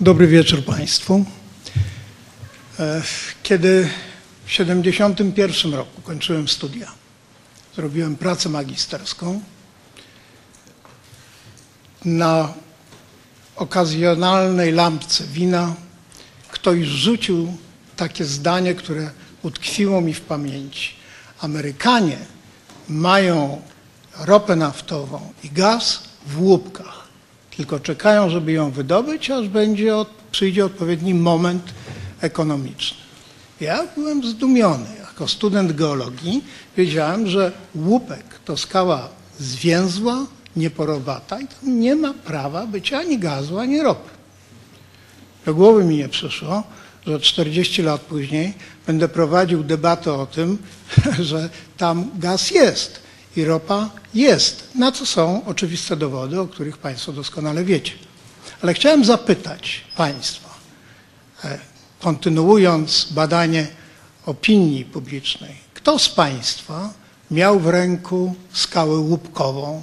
[0.00, 1.24] Dobry wieczór Państwu.
[2.78, 3.02] E,
[3.42, 3.88] Kiedy
[4.44, 6.92] w 1971 roku kończyłem studia,
[7.76, 9.42] zrobiłem pracę magisterską,
[12.04, 12.54] na
[13.56, 15.74] okazjonalnej lampce wina
[16.50, 17.56] ktoś rzucił
[17.96, 19.10] takie zdanie, które
[19.42, 21.01] utkwiło mi w pamięci.
[21.42, 22.18] Amerykanie
[22.88, 23.62] mają
[24.18, 27.08] ropę naftową i gaz w łupkach,
[27.56, 29.92] tylko czekają, żeby ją wydobyć, aż będzie,
[30.30, 31.74] przyjdzie odpowiedni moment
[32.20, 32.98] ekonomiczny.
[33.60, 34.86] Ja byłem zdumiony.
[34.98, 36.44] Jako student geologii
[36.76, 43.58] wiedziałem, że łupek to skała zwięzła, nieporowata i tam nie ma prawa być ani gazu,
[43.58, 44.10] ani ropy.
[45.46, 46.62] Do głowy mi nie przyszło,
[47.06, 48.54] że 40 lat później
[48.86, 50.58] będę prowadził debatę o tym,
[51.20, 53.02] że tam gaz jest
[53.36, 57.92] i ropa jest, na co są oczywiste dowody, o których Państwo doskonale wiecie.
[58.62, 60.54] Ale chciałem zapytać Państwa,
[61.44, 61.58] e,
[62.00, 63.66] kontynuując badanie
[64.26, 66.92] opinii publicznej, kto z Państwa
[67.30, 69.82] miał w ręku skałę łupkową,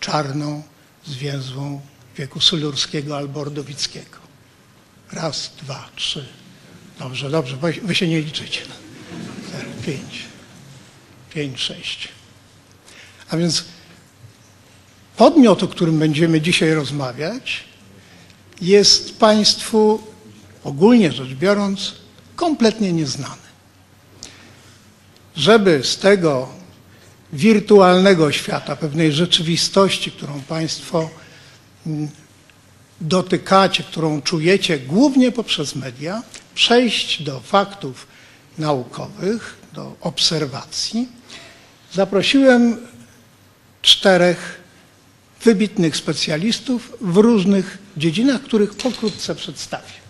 [0.00, 0.62] czarną,
[1.06, 1.80] zwięzłą
[2.16, 4.18] wieku sulurskiego albo ordowickiego?
[5.12, 6.28] Raz, dwa, trzy.
[7.00, 8.60] Dobrze, dobrze, wy, się nie liczycie.
[9.48, 10.24] Cztery, Pięć,
[11.30, 12.08] pięć, sześć.
[13.30, 13.64] A więc
[15.16, 17.64] podmiot, o którym będziemy dzisiaj rozmawiać,
[18.60, 20.02] jest Państwu,
[20.64, 21.94] ogólnie rzecz biorąc,
[22.36, 23.42] kompletnie nieznany.
[25.36, 26.48] Żeby z tego
[27.32, 31.10] wirtualnego świata, pewnej rzeczywistości, którą Państwo
[31.86, 32.08] mm,
[33.00, 36.22] dotykacie, którą czujecie głównie poprzez media,
[36.54, 38.06] przejść do faktów
[38.58, 41.08] naukowych, do obserwacji,
[41.92, 42.76] zaprosiłem
[43.82, 44.60] czterech
[45.44, 50.00] wybitnych specjalistów w różnych dziedzinach, których pokrótce przedstawię.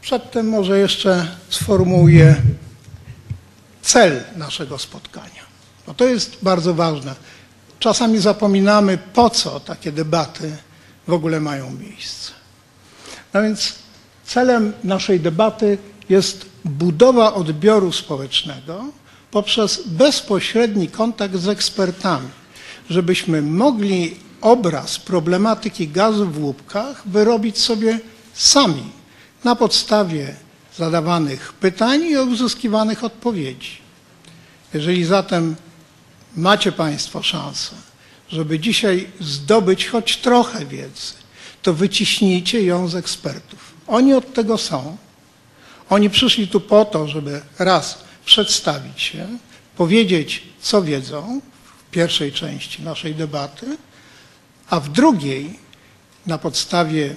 [0.00, 2.36] Przedtem może jeszcze sformułuję
[3.82, 5.42] cel naszego spotkania,
[5.86, 7.14] bo to jest bardzo ważne.
[7.84, 10.56] Czasami zapominamy, po co takie debaty
[11.08, 12.32] w ogóle mają miejsce.
[13.34, 13.74] No więc
[14.26, 15.78] celem naszej debaty
[16.08, 18.84] jest budowa odbioru społecznego
[19.30, 22.28] poprzez bezpośredni kontakt z ekspertami,
[22.90, 28.00] żebyśmy mogli obraz problematyki gazu w łupkach wyrobić sobie
[28.34, 28.92] sami
[29.44, 30.34] na podstawie
[30.76, 33.78] zadawanych pytań i uzyskiwanych odpowiedzi.
[34.74, 35.56] Jeżeli zatem
[36.36, 37.74] macie Państwo szansę,
[38.28, 41.12] żeby dzisiaj zdobyć choć trochę wiedzy,
[41.62, 43.74] to wyciśnijcie ją z ekspertów.
[43.86, 44.96] Oni od tego są.
[45.90, 49.28] Oni przyszli tu po to, żeby raz przedstawić się,
[49.76, 51.40] powiedzieć, co wiedzą
[51.78, 53.76] w pierwszej części naszej debaty,
[54.70, 55.58] a w drugiej,
[56.26, 57.14] na podstawie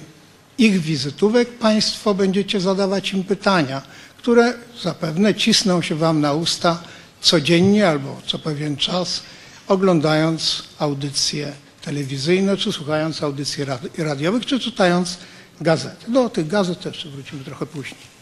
[0.57, 3.81] ich wizytówek, Państwo będziecie zadawać im pytania,
[4.17, 4.53] które
[4.83, 6.83] zapewne cisną się Wam na usta
[7.21, 9.23] codziennie albo co pewien czas,
[9.67, 15.17] oglądając audycje telewizyjne, czy słuchając audycji radi- radiowych, czy czytając
[15.61, 16.11] gazety.
[16.11, 18.17] Do tych gazet też wrócimy trochę później.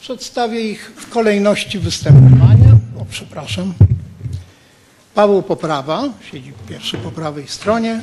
[0.00, 2.72] Przedstawię ich w kolejności występowania.
[3.00, 3.74] O, przepraszam.
[5.14, 8.00] Paweł Poprawa, siedzi pierwszy po prawej stronie.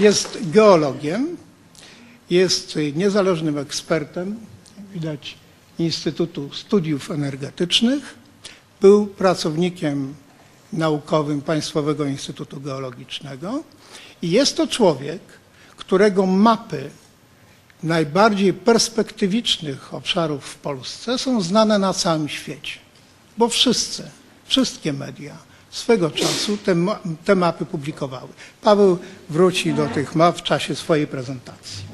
[0.00, 1.36] Jest geologiem,
[2.30, 4.36] jest niezależnym ekspertem,
[4.92, 5.36] widać,
[5.78, 8.14] Instytutu Studiów Energetycznych.
[8.80, 10.14] Był pracownikiem
[10.72, 13.62] naukowym Państwowego Instytutu Geologicznego
[14.22, 15.20] i jest to człowiek,
[15.76, 16.90] którego mapy
[17.82, 22.78] najbardziej perspektywicznych obszarów w Polsce są znane na całym świecie,
[23.38, 24.10] bo wszyscy,
[24.44, 25.36] wszystkie media
[25.70, 26.76] swego czasu te,
[27.24, 28.28] te mapy publikowały.
[28.62, 28.98] Paweł
[29.30, 31.89] wróci do tych map w czasie swojej prezentacji.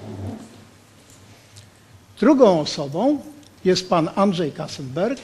[2.21, 3.19] Drugą osobą
[3.65, 5.21] jest pan Andrzej Kassenberg,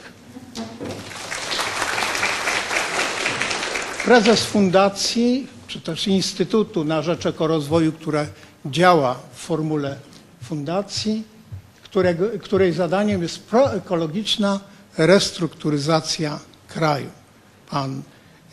[4.05, 8.27] prezes fundacji, czy też Instytutu na Rzecz Ekorozwoju, które
[8.67, 9.97] działa w formule
[10.44, 11.25] fundacji,
[11.83, 14.61] którego, której zadaniem jest proekologiczna
[14.99, 17.11] restrukturyzacja kraju.
[17.71, 18.03] Pan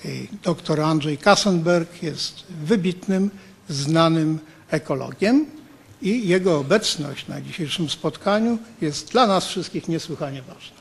[0.06, 3.30] y, dr Andrzej Kassenberg jest wybitnym,
[3.70, 4.40] znanym
[4.70, 5.59] ekologiem
[6.02, 10.78] i jego obecność na dzisiejszym spotkaniu jest dla nas wszystkich niesłychanie ważna.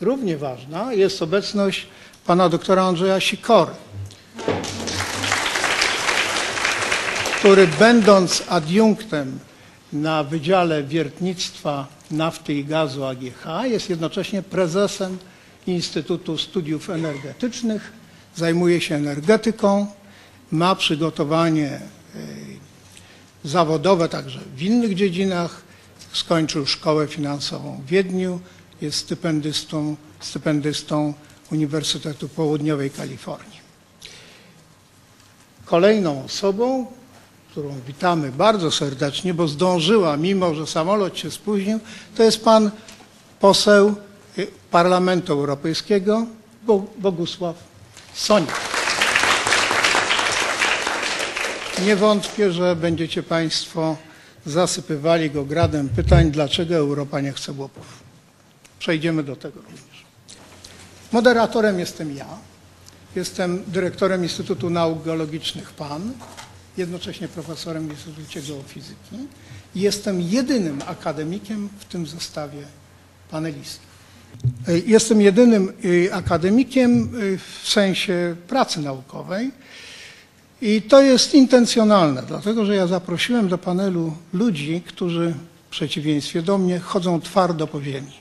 [0.00, 1.86] Równie ważna jest obecność
[2.26, 3.72] pana doktora Andrzeja Sikory,
[7.38, 9.38] który będąc adiunktem
[9.92, 13.46] na Wydziale Wiertnictwa Nafty i Gazu AGH.
[13.64, 15.18] Jest jednocześnie prezesem
[15.66, 17.92] Instytutu Studiów Energetycznych.
[18.36, 19.86] Zajmuje się energetyką,
[20.50, 21.80] ma przygotowanie
[22.16, 22.51] y,
[23.44, 25.62] zawodowe także w innych dziedzinach.
[26.12, 28.40] Skończył szkołę finansową w Wiedniu,
[28.80, 31.14] jest stypendystą, stypendystą
[31.52, 33.60] Uniwersytetu Południowej Kalifornii.
[35.64, 36.86] Kolejną osobą,
[37.50, 41.80] którą witamy bardzo serdecznie, bo zdążyła, mimo że samolot się spóźnił,
[42.16, 42.70] to jest pan
[43.40, 43.94] poseł
[44.38, 46.26] y, Parlamentu Europejskiego
[46.66, 47.56] Bo- Bogusław
[48.14, 48.71] Sonik.
[51.80, 53.96] Nie wątpię, że będziecie Państwo
[54.46, 58.02] zasypywali go gradem pytań, dlaczego Europa nie chce łupów.
[58.78, 60.04] Przejdziemy do tego również.
[61.12, 62.26] Moderatorem jestem ja.
[63.16, 66.12] Jestem dyrektorem Instytutu Nauk Geologicznych PAN,
[66.76, 69.16] jednocześnie profesorem w Instytucie Geofizyki.
[69.74, 72.62] Jestem jedynym akademikiem w tym zestawie
[73.30, 73.92] panelistów.
[74.86, 79.50] Jestem jedynym y, akademikiem y, w sensie pracy naukowej
[80.62, 85.34] i to jest intencjonalne, dlatego że ja zaprosiłem do panelu ludzi, którzy
[85.66, 88.12] w przeciwieństwie do mnie chodzą twardo po ziemi.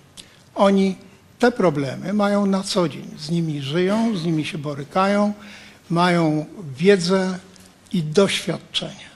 [0.56, 0.96] Oni
[1.40, 5.34] te problemy mają na co dzień, z nimi żyją, z nimi się borykają,
[5.90, 6.46] mają
[6.78, 7.40] wiedzę
[7.94, 9.10] i doświadczenie,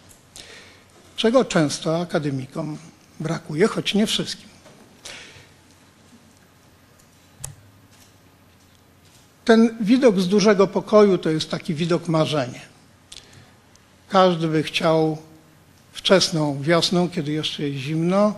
[1.15, 2.77] czego często akademikom
[3.19, 4.49] brakuje, choć nie wszystkim.
[9.45, 12.74] Ten widok z dużego pokoju to jest taki widok marzenie.
[14.09, 15.17] Każdy by chciał
[15.93, 18.33] wczesną wiosną, kiedy jeszcze jest zimno,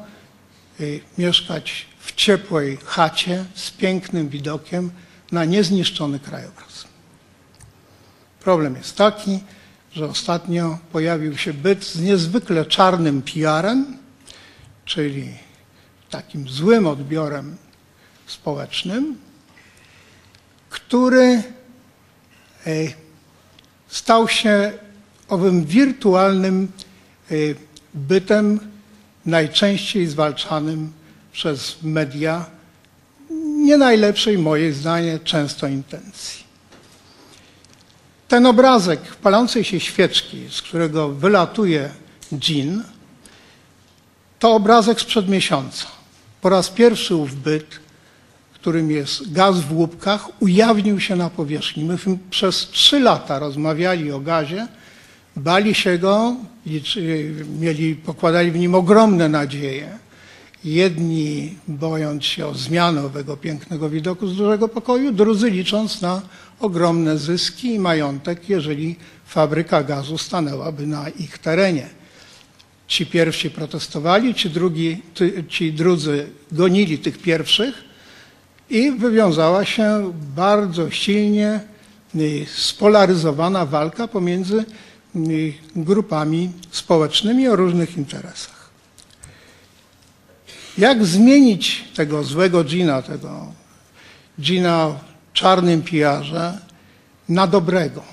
[0.79, 4.91] y, mieszkać w ciepłej chacie z pięknym widokiem
[5.31, 6.87] na niezniszczony krajobraz.
[8.39, 9.39] Problem jest taki,
[9.91, 13.97] że ostatnio pojawił się byt z niezwykle czarnym PR-em,
[14.85, 15.33] czyli
[16.09, 17.57] takim złym odbiorem
[18.27, 19.17] społecznym,
[20.69, 21.43] który
[22.67, 22.71] e,
[23.87, 24.71] stał się
[25.27, 26.71] owym wirtualnym
[27.31, 27.35] e,
[27.93, 28.59] bytem,
[29.25, 30.91] najczęściej zwalczanym
[31.31, 32.45] przez media,
[33.57, 36.43] nie najlepszej, moje zdanie, często intencji.
[38.27, 41.89] Ten obrazek palącej się świeczki, z którego wylatuje
[42.33, 42.83] dżin,
[44.39, 45.85] to obrazek sprzed miesiąca.
[46.41, 47.79] Po raz pierwszy ów byt
[48.67, 51.83] którym jest gaz w łupkach, ujawnił się na powierzchni.
[51.83, 54.67] Myśmy przez trzy lata rozmawiali o gazie,
[55.37, 56.35] bali się go,
[57.59, 59.97] mieli, pokładali w nim ogromne nadzieje.
[60.63, 66.21] Jedni bojąc się o zmianę owego pięknego widoku z dużego pokoju, drudzy licząc na
[66.59, 68.95] ogromne zyski i majątek, jeżeli
[69.25, 71.89] fabryka gazu stanęłaby na ich terenie.
[72.87, 77.87] Ci pierwsi protestowali, ci, drugi, ty, ci drudzy gonili tych pierwszych,
[78.69, 81.59] i wywiązała się bardzo silnie
[82.15, 84.65] y, spolaryzowana walka pomiędzy
[85.75, 88.69] grupami społecznymi o różnych interesach.
[90.77, 93.53] Jak zmienić tego złego dżina, tego
[94.39, 96.57] dżina w czarnym pijarze
[97.29, 98.03] na dobrego?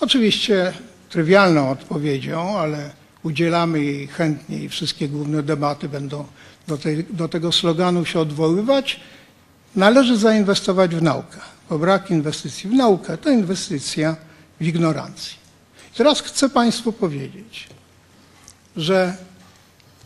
[0.00, 0.72] Oczywiście
[1.10, 2.90] trywialną odpowiedzią, ale
[3.22, 6.24] udzielamy jej chętnie i wszystkie główne debaty będą
[6.66, 9.00] do, tej, do tego sloganu się odwoływać,
[9.76, 11.38] należy zainwestować w naukę,
[11.70, 14.16] bo brak inwestycji w naukę to inwestycja
[14.60, 15.37] w ignorancji.
[15.98, 17.68] Teraz chcę Państwu powiedzieć,
[18.76, 19.16] że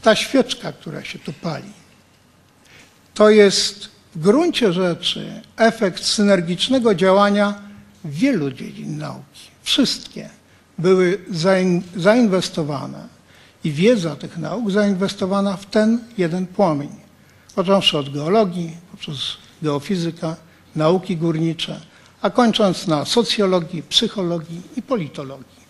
[0.03, 1.73] ta świeczka, która się tu pali,
[3.15, 7.63] to jest w gruncie rzeczy efekt synergicznego działania
[8.05, 9.41] wielu dziedzin nauki.
[9.63, 10.29] Wszystkie
[10.79, 13.09] były zain, zainwestowane
[13.65, 16.91] i wiedza tych nauk zainwestowana w ten jeden płomień.
[17.55, 19.19] Począwszy od geologii, poprzez
[19.63, 20.37] geofizyka,
[20.77, 21.81] nauki górnicze,
[22.23, 25.62] a kończąc na socjologii, psychologii i politologii.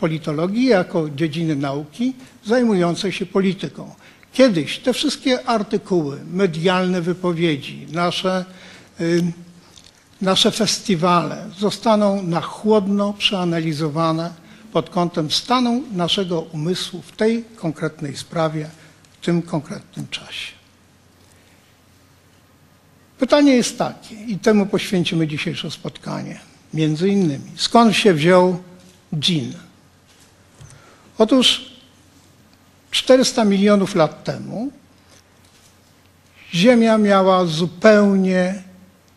[0.00, 3.94] Politologii jako dziedziny nauki zajmującej się polityką.
[4.32, 8.44] Kiedyś te wszystkie artykuły, medialne wypowiedzi, nasze,
[9.00, 9.22] y,
[10.22, 14.30] nasze festiwale zostaną na chłodno przeanalizowane
[14.72, 18.70] pod kątem stanu naszego umysłu w tej konkretnej sprawie,
[19.20, 20.52] w tym konkretnym czasie.
[23.18, 26.40] Pytanie jest takie, i temu poświęcimy dzisiejsze spotkanie,
[26.74, 28.62] między innymi, skąd się wziął
[29.18, 29.65] dżin?
[31.18, 31.70] Otóż
[32.90, 34.70] 400 milionów lat temu
[36.54, 38.62] Ziemia miała zupełnie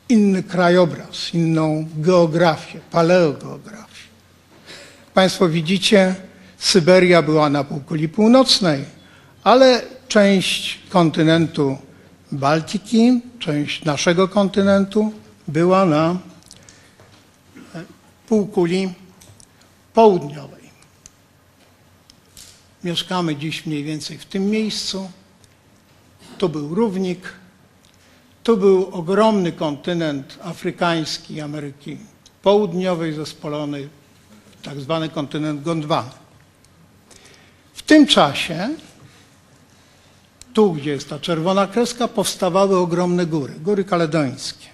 [0.10, 4.08] inny krajobraz, inną geografię, paleogeografię.
[5.14, 6.16] Państwo widzicie
[6.58, 8.86] Syberia była na półkuli północnej,
[9.44, 11.78] ale część kontynentu
[12.32, 15.14] Baltiki, część naszego kontynentu
[15.48, 16.18] była na
[18.28, 18.94] półkuli
[19.94, 20.59] południowej.
[22.84, 25.12] Mieszkamy dziś mniej więcej w tym miejscu.
[26.38, 27.34] Tu był równik,
[28.44, 31.98] tu był ogromny kontynent afrykański Ameryki
[32.42, 33.90] Południowej zespolony
[34.64, 36.10] tak zwany kontynent Gondwany.
[37.74, 38.70] W tym czasie,
[40.54, 44.68] tu gdzie jest ta czerwona kreska, powstawały ogromne góry, góry kaledońskie.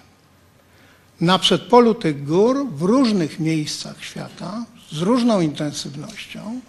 [1.20, 6.60] Na przedpolu tych gór w różnych miejscach świata z różną intensywnością,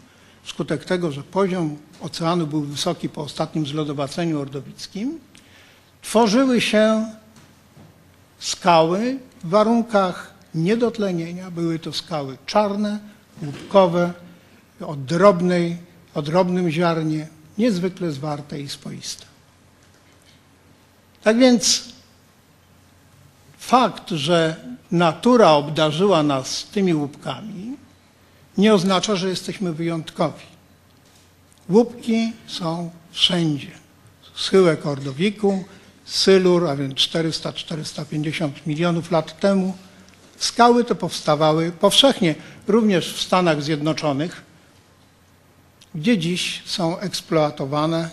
[0.47, 5.19] wskutek tego, że poziom oceanu był wysoki po ostatnim zlodowaceniu ordowickim,
[6.01, 7.05] tworzyły się
[8.39, 11.51] skały w warunkach niedotlenienia.
[11.51, 12.99] Były to skały czarne,
[13.43, 14.13] łupkowe,
[14.81, 15.77] o, drobnej,
[16.13, 17.27] o drobnym ziarnie,
[17.57, 19.25] niezwykle zwarte i swoiste.
[21.23, 21.83] Tak więc
[23.57, 24.55] fakt, że
[24.91, 27.77] natura obdarzyła nas tymi łupkami,
[28.57, 30.43] nie oznacza, że jesteśmy wyjątkowi.
[31.69, 33.71] Łupki są wszędzie.
[34.35, 35.63] Schyłek Ordowiku,
[36.05, 39.77] Sylur, a więc 400-450 milionów lat temu.
[40.37, 42.35] Skały te powstawały powszechnie,
[42.67, 44.41] również w Stanach Zjednoczonych,
[45.95, 48.09] gdzie dziś są eksploatowane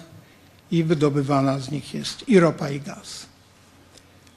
[0.70, 3.26] i wydobywana z nich jest i ropa, i gaz.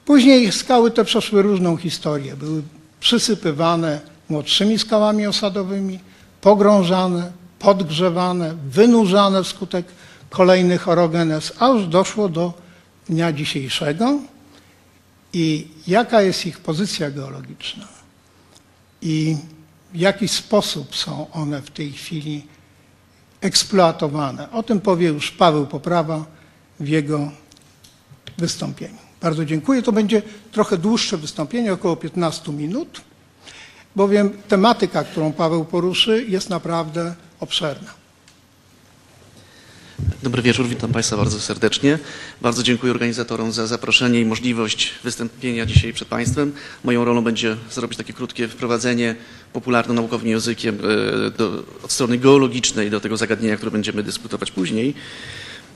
[0.04, 2.36] Później skały te przeszły różną historię.
[2.36, 2.62] Były
[3.00, 5.98] przysypywane młodszymi skałami osadowymi,
[6.40, 9.86] pogrążane, podgrzewane, wynurzane wskutek
[10.30, 12.52] kolejnych orogenes, aż doszło do
[13.08, 14.18] dnia dzisiejszego
[15.32, 17.84] i jaka jest ich pozycja geologiczna
[19.02, 19.36] i
[19.92, 22.46] w jaki sposób są one w tej chwili
[23.40, 24.50] eksploatowane.
[24.50, 26.24] O tym powie już Paweł Poprawa
[26.80, 27.30] w jego
[28.38, 28.98] wystąpieniu.
[29.20, 29.82] Bardzo dziękuję.
[29.82, 33.00] To będzie trochę dłuższe wystąpienie, około 15 minut,
[33.98, 37.90] bowiem tematyka, którą Paweł poruszy, jest naprawdę obszerna.
[40.22, 41.98] Dobry wieczór, witam Państwa bardzo serdecznie.
[42.40, 46.52] Bardzo dziękuję organizatorom za zaproszenie i możliwość wystąpienia dzisiaj przed Państwem.
[46.84, 49.16] Moją rolą będzie zrobić takie krótkie wprowadzenie
[49.52, 54.94] popularno-naukowym językiem e, do, od strony geologicznej do tego zagadnienia, które będziemy dyskutować później.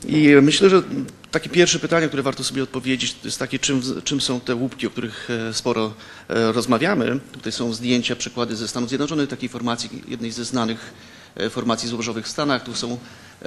[0.06, 0.82] I myślę, że
[1.30, 4.86] takie pierwsze pytanie, które warto sobie odpowiedzieć, to jest takie, czym, czym są te łupki,
[4.86, 5.94] o których e, sporo
[6.28, 7.20] e, rozmawiamy.
[7.32, 10.94] Tutaj są zdjęcia, przykłady ze Stanów Zjednoczonych, takiej formacji, jednej ze znanych
[11.50, 12.62] formacji złożowych w Stanach.
[12.62, 12.98] Tu są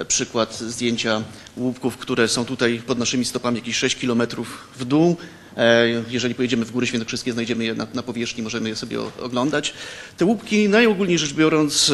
[0.07, 1.23] przykład zdjęcia
[1.57, 5.17] łupków, które są tutaj pod naszymi stopami jakieś 6 kilometrów w dół.
[5.57, 9.73] E, jeżeli pojedziemy w Góry Świętokrzyskie, znajdziemy je na, na, powierzchni, możemy je sobie oglądać.
[10.17, 11.91] Te łupki, najogólniej rzecz biorąc,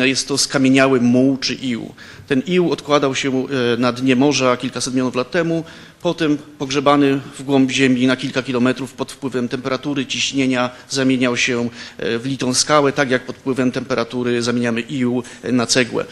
[0.00, 1.94] e, jest to skamieniały muł czy ił.
[2.26, 5.64] Ten ił odkładał się e, na dnie morza kilkaset milionów lat temu,
[6.02, 12.22] potem pogrzebany w głąb ziemi na kilka kilometrów pod wpływem temperatury, ciśnienia zamieniał się w
[12.24, 16.04] litą skałę, tak jak pod wpływem temperatury zamieniamy ił na cegłę.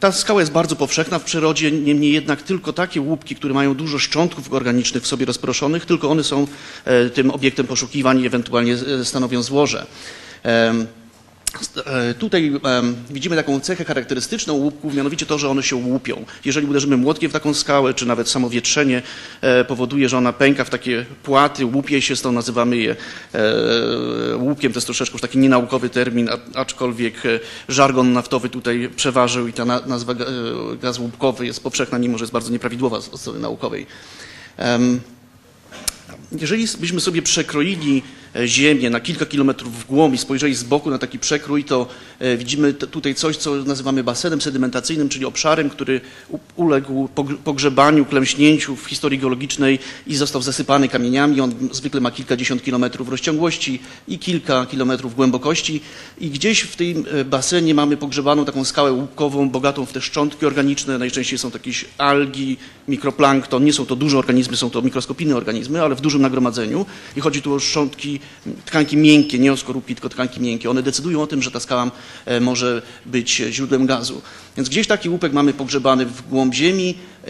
[0.00, 3.98] Ta skała jest bardzo powszechna w przyrodzie, niemniej jednak tylko takie łupki, które mają dużo
[3.98, 6.46] szczątków organicznych w sobie rozproszonych, tylko one są
[6.84, 9.86] e, tym obiektem poszukiwań i ewentualnie e, stanowią złoże.
[11.86, 12.52] E, tutaj
[13.10, 16.24] widzimy taką cechę charakterystyczną łupków, mianowicie to, że one się łupią.
[16.44, 19.02] Jeżeli uderzymy młotkiem w taką skałę, czy nawet samo wietrzenie
[19.40, 22.96] e, powoduje, że ona pęka w takie płaty, łupie się, stąd nazywamy je
[23.32, 24.72] e, łupkiem.
[24.72, 27.22] To jest troszeczkę już taki nienaukowy termin, aczkolwiek
[27.68, 30.14] żargon naftowy tutaj przeważył i ta nazwa
[30.82, 33.86] gaz łupkowy jest powszechna, mimo że jest bardzo nieprawidłowa z strony naukowej.
[36.32, 38.02] Jeżeli byśmy sobie przekroili
[38.46, 41.86] ziemię na kilka kilometrów w głąb i spojrzeli z boku na taki przekrój, to
[42.18, 46.00] e, widzimy tutaj coś, co nazywamy basenem sedymentacyjnym, czyli obszarem, który
[46.56, 47.08] uległ
[47.44, 51.40] pogrzebaniu, klęśnięciu w historii geologicznej i został zasypany kamieniami.
[51.40, 55.80] On zwykle ma kilkadziesiąt kilometrów rozciągłości i kilka kilometrów głębokości
[56.18, 60.46] i gdzieś w tym e, basenie mamy pogrzebaną taką skałę łupkową, bogatą w te szczątki
[60.46, 60.98] organiczne.
[60.98, 62.56] Najczęściej są to jakieś algi,
[62.88, 63.64] mikroplankton.
[63.64, 66.86] Nie są to duże organizmy, są to mikroskopijne organizmy, ale w dużym nagromadzeniu
[67.16, 68.20] i chodzi tu o szczątki
[68.64, 70.70] tkanki miękkie, nie o skorupki, tylko tkanki miękkie.
[70.70, 71.90] One decydują o tym, że ta skała
[72.26, 74.22] e, może być źródłem gazu.
[74.56, 76.94] Więc gdzieś taki łupek mamy pogrzebany w głąb ziemi,
[77.26, 77.28] e,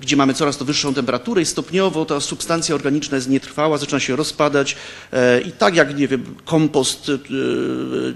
[0.00, 4.16] gdzie mamy coraz to wyższą temperaturę i stopniowo ta substancja organiczna jest nietrwała, zaczyna się
[4.16, 4.76] rozpadać
[5.12, 7.10] e, i tak jak, nie wiem, kompost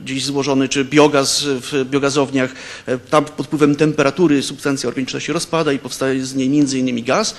[0.04, 2.52] gdzieś złożony, czy biogaz w biogazowniach,
[3.10, 7.34] tam pod wpływem temperatury substancja organiczna się rozpada i powstaje z niej między innymi gaz.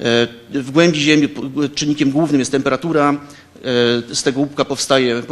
[0.00, 1.28] E, W głębi Ziemi
[1.74, 3.10] czynnikiem głównym jest temperatura.
[3.10, 5.22] E, Z tego łupka powstaje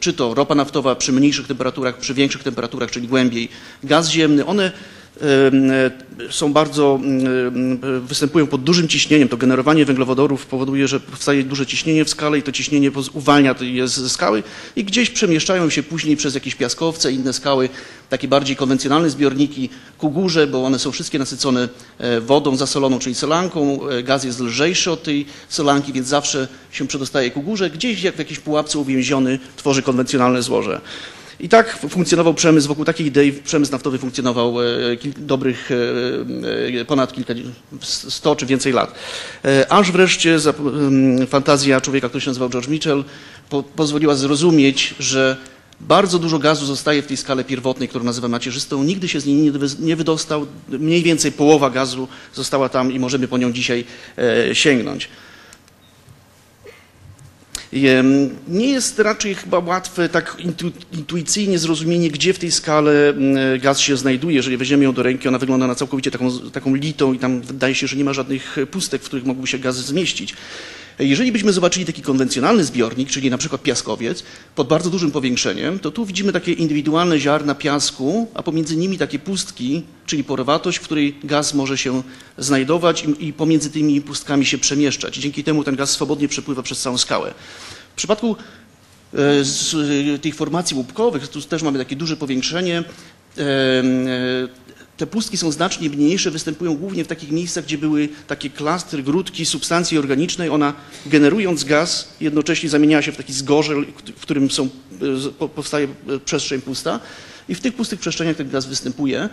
[0.00, 3.48] czy to ropa naftowa przy mniejszych temperaturach, przy większych temperaturach, czyli głębiej
[3.84, 4.46] gaz ziemny.
[4.46, 4.72] One
[6.30, 7.00] są bardzo,
[7.96, 9.28] e, występują pod dużym ciśnieniem.
[9.28, 13.88] To generowanie węglowodorów powoduje, że powstaje duże ciśnienie w skale i to ciśnienie uwalnia je
[13.88, 14.42] ze skały
[14.76, 17.68] i gdzieś przemieszczają się później przez jakieś piaskowce, inne skały,
[18.08, 23.14] takie bardziej konwencjonalne zbiorniki ku górze, bo one są wszystkie nasycone e, wodą zasoloną, czyli
[23.14, 23.88] solanką.
[23.88, 27.70] E, Gaz jest lżejszy od tej solanki, więc zawsze się przedostaje ku górze.
[27.70, 30.80] Gdzieś jak w jakiejś pułapce uwięziony tworzy konwencjonalne złoże.
[31.40, 34.66] I tak funkcjonował przemysł, wokół takiej idei przemysł naftowy funkcjonował e,
[35.16, 37.34] dobrych e, e, ponad kilka,
[37.82, 38.94] sto czy więcej lat.
[39.68, 40.38] Aż wreszcie
[41.26, 43.04] fantazja człowieka, który się nazywał George Mitchell,
[43.50, 45.36] po, pozwoliła zrozumieć, że
[45.80, 48.84] bardzo dużo gazu zostaje w tej skale pierwotnej, którą nazywamy macierzystą.
[48.84, 50.46] Nigdy się z niej nie wy- nie wydostał.
[50.68, 53.84] Mniej więcej połowa gazu została tam i możemy po nią dzisiaj
[54.52, 55.08] sięgnąć.
[58.48, 63.14] Nie jest raczej chyba łatwe tak intu, intuicyjnie zrozumienie, gdzie w tej skale
[63.62, 64.36] gaz się znajduje.
[64.36, 67.74] Jeżeli weźmiemy ją do ręki, ona wygląda na całkowicie taką, taką litą i tam wydaje
[67.74, 70.34] się, że nie ma żadnych pustek, w których mógłby się gaz zmieścić.
[70.98, 74.22] Jeżeli byśmy zobaczyli taki konwencjonalny zbiornik, czyli na przykład piaskowiec,
[74.54, 79.18] pod bardzo dużym powiększeniem, to tu widzimy takie indywidualne ziarna piasku, a pomiędzy nimi takie
[79.18, 82.02] pustki, czyli porowatość, w której gaz może się
[82.38, 85.16] znajdować i, pomiędzy tymi pustkami się przemieszczać.
[85.16, 87.34] Dzięki temu ten gaz swobodnie przepływa przez całą skałę.
[87.92, 88.36] W przypadku
[89.14, 89.18] e,
[90.14, 92.84] e, tych formacji łupkowych, tu też mamy takie duże powiększenie.
[94.98, 99.46] Te pustki są znacznie mniejsze, występują głównie w takich miejscach, gdzie były takie klastry, grudki
[99.46, 100.48] substancji organicznej.
[100.48, 100.74] Ona
[101.06, 103.86] generując gaz jednocześnie zamieniała się w taki zgorzel,
[104.16, 104.68] w którym są,
[105.54, 107.00] powstaje e, przestrzeń pusta.
[107.48, 109.28] I w tych pustych przestrzeniach ten gaz występuje.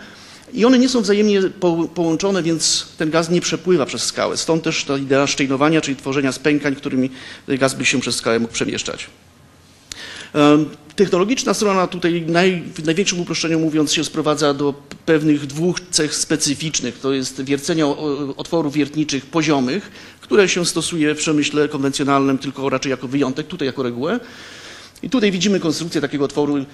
[0.52, 4.36] I one nie są wzajemnie po, połączone, więc ten gaz nie przepływa przez skałę.
[4.36, 7.10] Stąd też ta idea szczejnowania, czyli tworzenia spękań, którymi
[7.48, 9.06] gaz by się przez skałę mógł przemieszczać.
[10.96, 14.74] Technologiczna strona tutaj naj, w największym uproszczeniu mówiąc się sprowadza do
[15.06, 16.98] pewnych dwóch cech specyficznych.
[16.98, 17.86] To jest wiercenia
[18.36, 23.82] otworów wiertniczych poziomych, które się stosuje w przemyśle konwencjonalnym tylko raczej jako wyjątek, tutaj jako
[23.82, 24.20] regułę.
[25.02, 26.56] I tutaj widzimy konstrukcję takiego otworu.
[26.56, 26.66] mm,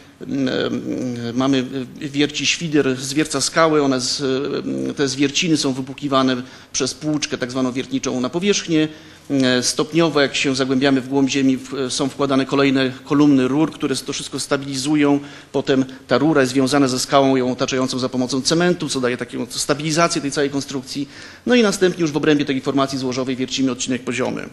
[0.48, 1.64] em, Mamy
[2.00, 3.82] wierci świder, zwierca skałę.
[3.82, 8.88] One z, em, te zwierciny są wypukiwane przez płuczkę tak zwaną wiertniczą na powierzchnię.
[9.32, 13.96] E, Stopniowo, jak się zagłębiamy w głąb ziemi, w- są wkładane kolejne kolumny rur, które
[13.96, 15.20] to wszystko stabilizują.
[15.52, 19.46] Potem ta rura jest związana ze skałą ją otaczającą za pomocą cementu, co daje taką
[19.50, 21.08] stabilizację tej całej konstrukcji.
[21.46, 24.48] No i następnie już w obrębie takiej formacji złożowej wiercimy odcinek poziomy.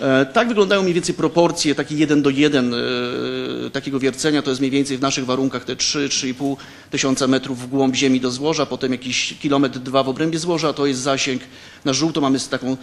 [0.00, 4.60] E, Tak wyglądają mniej więcej proporcje, taki jeden do jeden e, takiego wiercenia, to jest
[4.60, 6.56] mniej więcej w naszych warunkach te 3-3,5
[6.90, 10.86] tysiąca metrów w głąb ziemi do złoża, potem jakiś kilometr, dwa w obrębie złoża, to
[10.86, 11.42] jest zasięg.
[11.84, 12.76] Na żółto mamy taką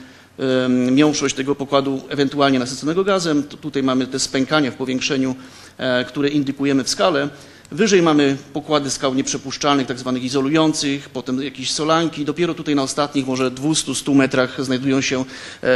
[0.91, 3.43] miąższość tego pokładu ewentualnie nasyconego gazem.
[3.43, 5.35] Tu- Tutaj mamy te spękania w powiększeniu,
[5.77, 7.29] e, które indykujemy w skale.
[7.71, 12.25] Wyżej mamy pokłady skał nieprzepuszczalnych, tak zwanych izolujących, potem jakieś solanki.
[12.25, 15.25] Dopiero tutaj na ostatnich, może 200-100 metrach znajdują się
[15.63, 15.67] e,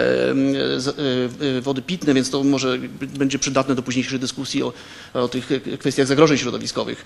[1.58, 2.78] e, wody pitne, więc to może
[3.18, 4.74] będzie przydatne do późniejszej dyskusji o,
[5.14, 7.06] o tych kwestiach zagrożeń środowiskowych.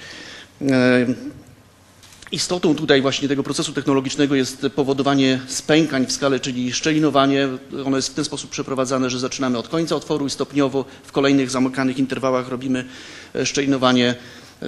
[2.36, 7.48] E, Istotą tutaj właśnie tego procesu technologicznego jest powodowanie spękań w skale, czyli szczelinowanie.
[7.86, 11.50] Ono jest w ten sposób przeprowadzane, że zaczynamy od końca otworu i stopniowo w kolejnych
[11.50, 12.86] zamykanych interwałach robimy
[13.36, 14.16] e, szczelinowanie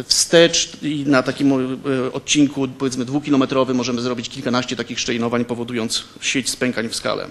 [0.05, 6.49] wstecz i na takim e, odcinku powiedzmy dwukilometrowym możemy zrobić kilkanaście takich szczelinowań, powodując sieć
[6.49, 7.27] spękań w skale.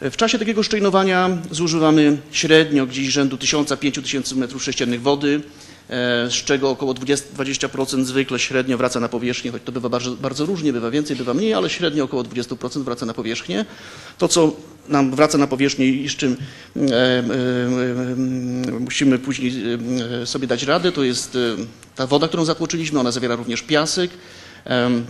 [0.00, 5.65] W czasie takiego szczelinowania zużywamy średnio gdzieś rzędu 1000-5000 m3 wody, e,
[6.28, 10.46] z czego około 20%, 20% zwykle średnio wraca na powierzchnię, choć to bywa bardzo, bardzo
[10.46, 13.64] różnie, bywa więcej, bywa mniej, ale średnio około 20% wraca na powierzchnię.
[14.18, 14.52] To, co
[14.88, 16.36] nam wraca na powierzchnię i z czym
[16.76, 19.52] e, e, e, musimy później
[20.22, 21.38] e, sobie dać radę, to jest e,
[21.96, 24.10] ta woda, którą zatłoczyliśmy, ona zawiera również piasek,
[24.64, 25.06] em,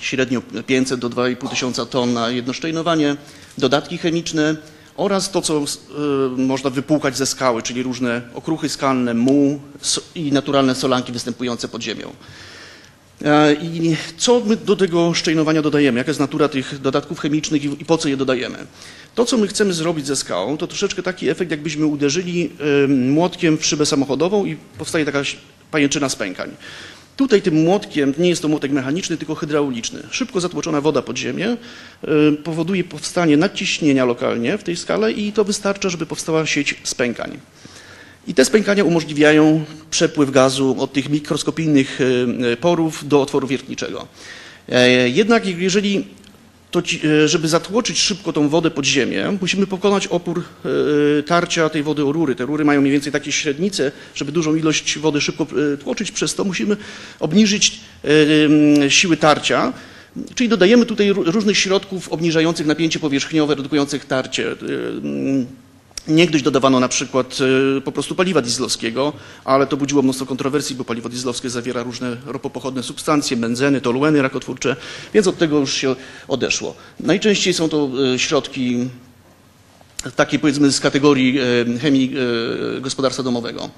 [0.00, 3.16] średnio 500 do 2,5 tysiąca ton na jedno szczelinowanie,
[3.58, 4.56] dodatki chemiczne
[4.98, 5.64] oraz to, co y,
[6.36, 9.60] można wypłukać ze skały, czyli różne okruchy skalne, muł
[10.14, 12.12] i naturalne solanki występujące pod ziemią.
[13.24, 15.98] E, I co my do tego szczelinowania dodajemy?
[15.98, 18.58] Jaka jest natura tych dodatków chemicznych i, po co je dodajemy?
[19.14, 22.50] To, co my chcemy zrobić ze skałą, to troszeczkę taki efekt, jakbyśmy uderzyli
[22.84, 25.22] y, młotkiem w szybę samochodową i powstaje taka
[25.70, 26.50] pajęczyna spękań.
[27.18, 30.02] Tutaj tym młotkiem, nie jest to młotek mechaniczny, tylko hydrauliczny.
[30.10, 31.56] Szybko zatłoczona woda pod ziemię
[32.04, 37.38] y, powoduje powstanie nadciśnienia lokalnie w tej skale i to wystarcza, żeby powstała sieć spękań.
[38.26, 42.04] I te spękania umożliwiają przepływ gazu od tych mikroskopijnych y,
[42.52, 44.06] y, porów do otworu wiertniczego.
[44.68, 46.06] E, Jednak jeżeli
[46.70, 50.42] to ci, e, żeby zatłoczyć szybko tą wodę pod ziemię, musimy pokonać opór
[51.18, 52.34] e, tarcia tej wody o rury.
[52.34, 56.34] Te rury mają mniej więcej takie średnice, żeby dużą ilość wody szybko e, tłoczyć, przez
[56.34, 56.76] to musimy
[57.20, 57.80] obniżyć
[58.88, 59.72] siły tarcia,
[60.34, 64.56] czyli dodajemy tutaj ró- różnych środków obniżających napięcie powierzchniowe, redukujących tarcie.
[66.06, 67.38] Niegdyś dodawano na przykład
[67.78, 69.12] e, po prostu paliwa dieslowskiego,
[69.44, 74.76] ale to budziło mnóstwo kontrowersji, bo paliwo dieslowskie zawiera różne ropopochodne substancje, benzeny, tolueny rakotwórcze,
[75.14, 75.96] więc od tego już się
[76.28, 76.74] odeszło.
[77.00, 78.88] Najczęściej są to e, środki
[80.16, 82.14] takie powiedzmy z kategorii e, chemii
[82.80, 83.70] gospodarstwa domowego.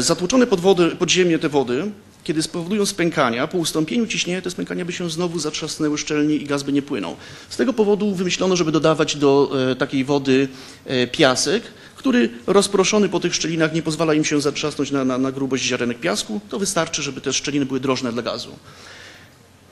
[0.00, 1.90] Zatłoczone pod, wody, pod ziemię te wody,
[2.28, 6.62] kiedy spowodują spękania, po ustąpieniu ciśnienia te spękania by się znowu zatrzasnęły szczelnie i gaz
[6.62, 7.16] by nie płynął.
[7.48, 10.48] Z tego powodu wymyślono, żeby dodawać do e, takiej wody
[10.84, 11.62] e, piasek,
[11.96, 16.00] który rozproszony po tych szczelinach nie pozwala im się zatrzasnąć na, na, na grubość ziarenek
[16.00, 16.40] piasku.
[16.48, 18.52] To wystarczy, żeby te szczeliny były drożne dla gazu.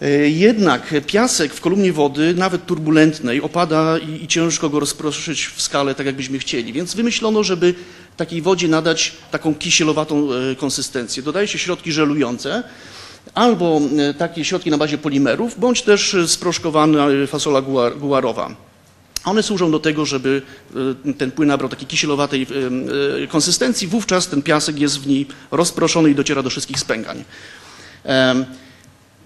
[0.03, 5.63] E, Jednak piasek w kolumnie wody, nawet turbulentnej, opada i, i ciężko go rozproszyć w
[5.63, 6.73] skale tak, jakbyśmy chcieli.
[6.73, 7.75] Więc wymyślono, żeby
[8.17, 11.23] takiej wodzie nadać taką kisielowatą e, konsystencję.
[11.23, 12.63] Dodaje się środki żelujące,
[13.35, 17.63] albo e, takie środki na bazie polimerów, bądź też sproszkowana fasola
[17.97, 18.57] guarowa.
[19.25, 20.43] One służą do tego, żeby
[21.19, 22.47] ten płyn nabrał takiej kisielowatej
[23.29, 27.25] konsystencji, wówczas ten piasek jest w niej rozproszony i dociera do wszystkich spękań.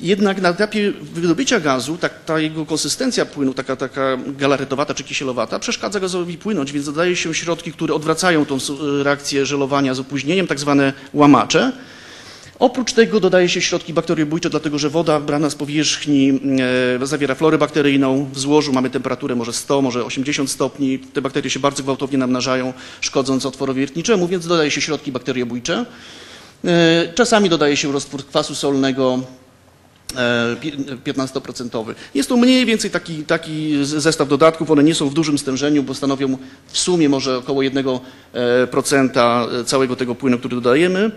[0.00, 5.58] Jednak na etapie wydobycia gazu tak, ta jego konsystencja płynu, taka, taka galaretowata czy kisielowata,
[5.58, 8.58] przeszkadza gazowi płynąć, więc dodaje się środki, które odwracają tą
[9.02, 11.72] reakcję żelowania z opóźnieniem, tak zwane łamacze.
[12.58, 16.40] Oprócz tego dodaje się środki bakteriobójcze, dlatego że woda brana z powierzchni
[17.02, 18.28] e, zawiera florę bakteryjną.
[18.32, 20.98] W złożu mamy temperaturę może 100, może 80 stopni.
[20.98, 25.86] Te bakterie się bardzo gwałtownie namnażają, szkodząc otworowi rtniczemu, więc dodaje się środki bakteriobójcze.
[26.64, 29.20] E, Czasami dodaje się roztwór kwasu solnego,
[31.04, 31.94] 15%.
[32.14, 34.70] Jest to mniej więcej taki, taki zestaw dodatków.
[34.70, 40.14] One nie są w dużym stężeniu, bo stanowią w sumie może około 1% całego tego
[40.14, 41.10] płynu, który dodajemy.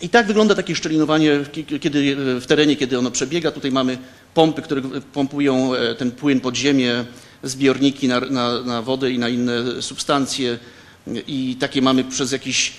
[0.00, 3.50] I tak wygląda takie szczelinowanie ki- kiedy, w terenie, kiedy ono przebiega.
[3.50, 3.98] Tutaj mamy
[4.34, 7.04] pompy, które pompują e, ten płyn pod ziemię,
[7.42, 10.58] zbiorniki na, na, na wodę i na inne substancje.
[11.26, 12.72] I takie mamy przez jakiś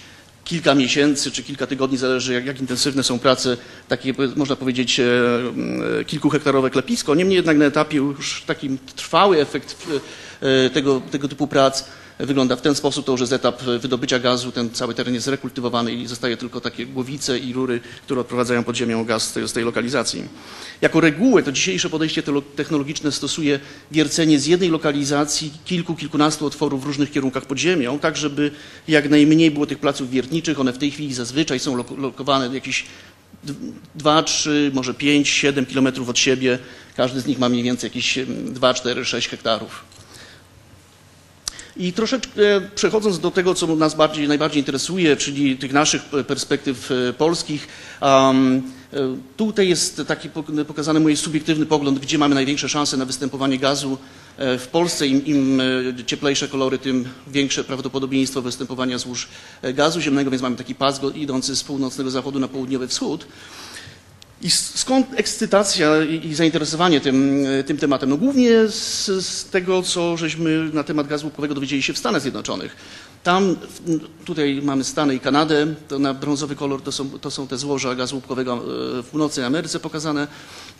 [0.49, 3.57] kilka miesięcy czy kilka tygodni, zależy jak, jak intensywne są prace,
[3.87, 5.03] takie można powiedzieć e,
[5.99, 7.15] e, kilkuhektarowe klepisko.
[7.15, 9.87] Niemniej jednak na etapie już takim trwały efekt
[10.73, 11.83] tego, tego typu prac
[12.19, 13.05] wygląda w ten sposób.
[13.05, 16.85] To już jest etap wydobycia gazu, ten cały teren jest rekultywowany i zostaje tylko takie
[16.85, 20.23] głowice i rury, które odprowadzają pod ziemią gaz z tej, lokalizacji.
[20.81, 22.23] Jako regułę to dzisiejsze podejście
[22.55, 23.59] technologiczne stosuje
[23.91, 28.51] wiercenie z jednej lokalizacji kilku, kilkunastu otworów w różnych kierunkach pod ziemią, tak żeby
[28.87, 30.59] jak najmniej było tych placów wiertniczych.
[30.59, 32.85] One w tej chwili zazwyczaj są lok- lokowane jakieś
[33.95, 36.59] 2, 3, może 5, 7 kilometrów od siebie.
[36.95, 39.88] Każdy z nich ma mniej więcej jakieś em, 2, 4, 6 hektarów.
[41.79, 42.31] I troszeczkę
[42.75, 47.67] przechodząc do tego, co nas bardziej, najbardziej interesuje, czyli tych naszych e, perspektyw e, polskich,
[48.01, 48.61] um,
[48.93, 48.97] e,
[49.37, 53.97] tutaj jest taki pok- pokazany mój subiektywny pogląd, gdzie mamy największe szanse na występowanie gazu
[54.37, 55.07] e, w Polsce.
[55.07, 59.27] Im, im e, cieplejsze kolory, tym większe prawdopodobieństwo występowania złóż
[59.61, 63.25] e, gazu ziemnego, więc mamy taki pas idący z północnego zachodu na południowy wschód.
[64.41, 68.09] I skąd ekscytacja i zainteresowanie tym, e, tym tematem?
[68.09, 72.21] No głównie z, z tego, co żeśmy na temat gazu łupkowego dowiedzieli się w Stanach
[72.21, 72.75] Zjednoczonych.
[73.23, 73.55] Tam,
[74.25, 77.95] tutaj mamy Stany i Kanadę, to na brązowy kolor to są, to są te złoża
[77.95, 80.27] gazu łupkowego e, w północnej Ameryce pokazane.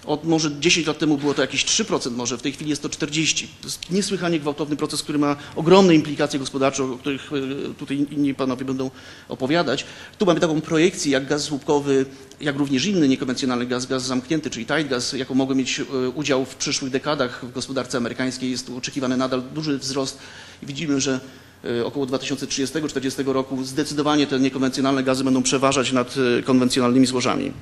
[0.06, 2.88] Od może 10 lat temu było to jakieś 3%, może w tej chwili jest to
[2.88, 3.46] 40%.
[3.60, 8.34] To jest niesłychanie gwałtowny proces, który ma ogromne implikacje gospodarcze, o których e, tutaj inni
[8.34, 8.90] panowie będą
[9.28, 9.84] opowiadać.
[10.18, 12.06] Tu mamy taką projekcję, jak gaz łupkowy,
[12.40, 16.44] jak również inny niekonwencjonalny gaz, gaz zamknięty, czyli tight gas, jaką mogły mieć e, udział
[16.44, 18.50] w przyszłych dekadach w gospodarce amerykańskiej.
[18.50, 20.18] Jest tu oczekiwany nadal duży wzrost
[20.62, 21.45] i widzimy, że e,
[21.84, 27.52] około 2030-2040 roku zdecydowanie te niekonwencjonalne gazy będą przeważać nad e, konwencjonalnymi złożami.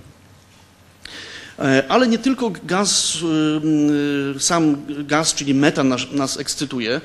[1.58, 7.00] E, Ale nie tylko gaz, y, y, sam gaz, czyli metan nas, nas ekscytuje.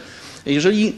[0.45, 0.93] Jeżeli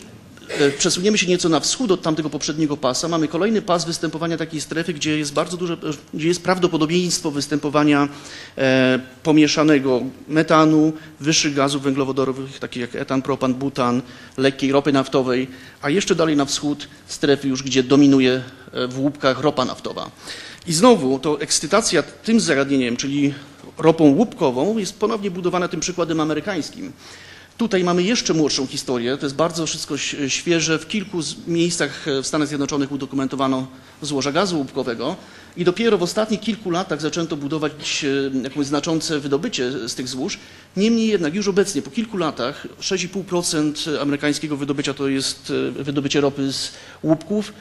[0.78, 4.94] przesuniemy się nieco na wschód od tamtego poprzedniego pasa, mamy kolejny pas występowania takiej strefy,
[4.94, 5.78] gdzie jest bardzo duże,
[6.14, 8.10] gdzie jest prawdopodobieństwo występowania
[8.58, 14.02] e, pomieszanego metanu, wyższych gazów węglowodorowych, takich jak etan, propan, butan,
[14.38, 15.48] lekkiej ropy naftowej,
[15.82, 20.12] a jeszcze dalej na wschód strefy już, gdzie dominuje e, w łupkach ropa naftowa.
[20.68, 23.34] I znowu to ekscytacja tym zagadnieniem, czyli
[23.78, 26.92] ropą łupkową, jest ponownie budowana tym przykładem amerykańskim.
[27.62, 29.98] Tutaj mamy jeszcze młodszą historię, to jest bardzo wszystko
[30.28, 30.80] świeże.
[30.80, 33.68] W kilku miejscach e, w Stanach Zjednoczonych udokumentowano
[34.02, 35.16] złoża gazu łupkowego
[35.58, 40.40] i dopiero w ostatnich kilku latach zaczęto budować e, jakieś znaczące wydobycie z tych złóż.
[40.78, 46.54] Niemniej jednak już obecnie, po kilku latach, 6,5% amerykańskiego wydobycia to jest e, wydobycie ropy
[46.54, 46.72] z
[47.04, 47.54] łupków.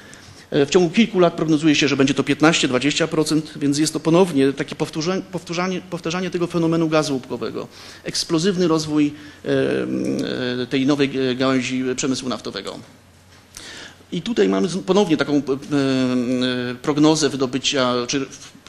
[0.50, 4.52] E, W ciągu kilku lat prognozuje się, że będzie to 15-20%, więc jest to ponownie
[4.52, 4.74] takie
[5.32, 7.68] powtórzanie, powtarzanie tego fenomenu gazu łupkowego.
[8.04, 9.12] Eksplozywny rozwój
[9.44, 9.48] e,
[10.62, 12.78] e, tej nowej gałęzi przemysłu naftowego.
[14.12, 15.42] I tutaj mamy ponownie taką
[16.82, 18.26] prognozę wydobycia, czy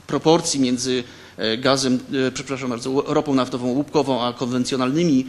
[0.07, 1.03] proporcji między
[1.57, 1.99] gazem,
[2.33, 5.25] przepraszam bardzo, ropą naftową łupkową, a konwencjonalnymi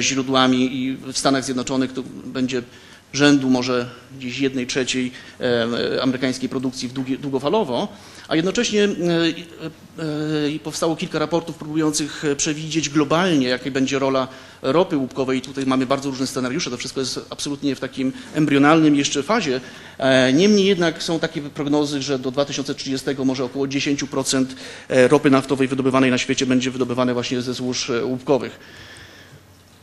[0.00, 2.62] źródłami i w Stanach Zjednoczonych to będzie
[3.16, 7.88] rzędu może gdzieś jednej trzeciej e, e, amerykańskiej produkcji długofalowo,
[8.28, 14.28] a jednocześnie e, powstało kilka raportów próbujących przewidzieć globalnie, jaka będzie rola
[14.62, 15.40] ropy łupkowej.
[15.40, 19.60] Tutaj mamy bardzo różne scenariusze, to wszystko jest absolutnie w takim embrionalnym jeszcze fazie.
[20.34, 24.44] Niemniej jednak są takie prognozy, że do 2030 może około 10%
[24.88, 28.58] e, ropy naftowej wydobywanej na świecie będzie wydobywane właśnie ze złóż łupkowych.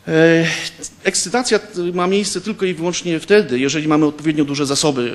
[0.07, 0.45] E,
[1.03, 1.59] Ekscytacja
[1.93, 5.11] ma miejsce tylko i wyłącznie wtedy, jeżeli mamy odpowiednio duże zasoby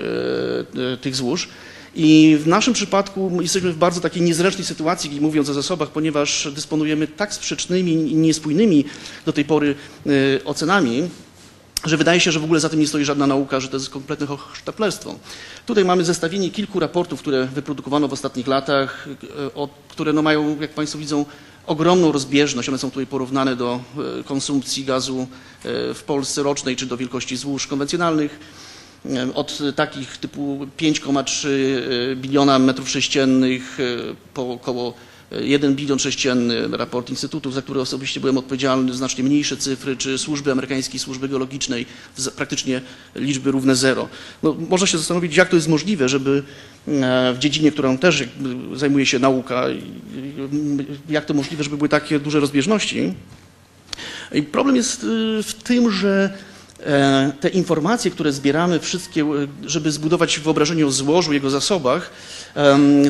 [0.76, 1.48] e, e, tych złóż.
[1.94, 7.06] I w naszym przypadku jesteśmy w bardzo takiej niezręcznej sytuacji, mówiąc o zasobach, ponieważ dysponujemy
[7.06, 8.84] tak sprzecznymi i niespójnymi
[9.26, 9.74] do tej pory
[10.44, 11.08] ocenami,
[11.84, 13.90] że wydaje się, że w ogóle za tym nie stoi żadna nauka, że to jest
[13.90, 15.18] kompletne hochsztaplerstwo.
[15.66, 19.08] Tutaj mamy zestawienie kilku raportów, które wyprodukowano w ostatnich latach,
[19.88, 21.24] które no mają, jak Państwo widzą,
[21.68, 22.68] ogromną rozbieżność.
[22.68, 23.80] One są tutaj porównane do
[24.20, 28.40] e, konsumpcji gazu e, w Polsce rocznej, czy do wielkości złóż konwencjonalnych.
[29.06, 33.78] E, Od takich typu 5,3 e, biliona metrów sześciennych
[34.34, 34.94] po około
[35.30, 40.52] 1 bilion sześcienny, raport Instytutu, za który osobiście byłem odpowiedzialny, znacznie mniejsze cyfry, czy służby
[40.52, 41.86] amerykańskiej, służby geologicznej,
[42.36, 42.80] praktycznie
[43.14, 44.08] liczby równe zero.
[44.42, 46.42] No, można się zastanowić, jak to jest możliwe, żeby
[46.88, 48.24] e, w dziedzinie, którą też
[48.74, 49.64] zajmuje się nauka,
[51.08, 53.14] jak to możliwe, żeby były takie duże rozbieżności.
[54.32, 56.30] I problem jest y, w tym, że
[56.86, 59.26] e, te informacje, które zbieramy, wszystkie, e,
[59.62, 62.10] żeby zbudować wyobrażenie o złożu, jego zasobach,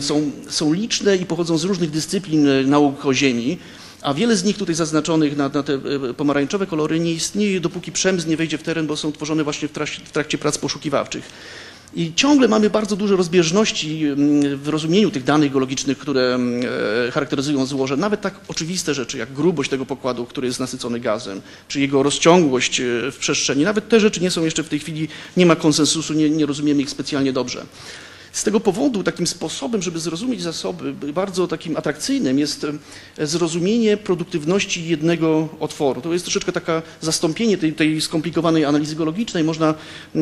[0.00, 3.58] są, są liczne i pochodzą z różnych dyscyplin e, nauk o Ziemi,
[4.02, 7.92] a wiele z nich tutaj zaznaczonych na, na te e, pomarańczowe kolory nie istnieje, dopóki
[7.92, 11.30] przemysł nie wejdzie w teren, bo są tworzone właśnie w trakcie, w trakcie prac poszukiwawczych.
[11.94, 16.62] I ciągle mamy bardzo duże rozbieżności mm, w rozumieniu tych danych geologicznych, które mm,
[17.08, 17.96] e, charakteryzują złoże.
[17.96, 22.80] Nawet tak oczywiste rzeczy, jak grubość tego pokładu, który jest nasycony gazem, czy jego rozciągłość
[22.84, 23.64] w przestrzeni.
[23.64, 26.82] Nawet te rzeczy nie są jeszcze w tej chwili, nie ma konsensusu, nie, nie rozumiemy
[26.82, 27.66] ich specjalnie dobrze.
[28.38, 32.66] Z tego powodu takim sposobem, żeby zrozumieć zasoby, bardzo takim atrakcyjnym jest
[33.18, 36.00] zrozumienie produktywności jednego otworu.
[36.00, 39.44] To jest troszeczkę taka zastąpienie tej, tej skomplikowanej analizy geologicznej.
[39.44, 40.18] Można e,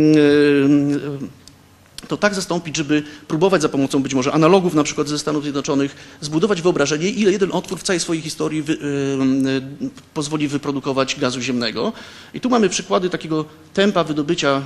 [2.09, 5.97] to tak zastąpić, żeby próbować za pomocą być może analogów na przykład ze Stanów Zjednoczonych
[6.21, 11.41] zbudować wyobrażenie, ile jeden otwór w całej swojej historii wy, y, y, pozwoli wyprodukować gazu
[11.41, 11.93] ziemnego.
[12.35, 14.63] I tu mamy przykłady takiego tempa wydobycia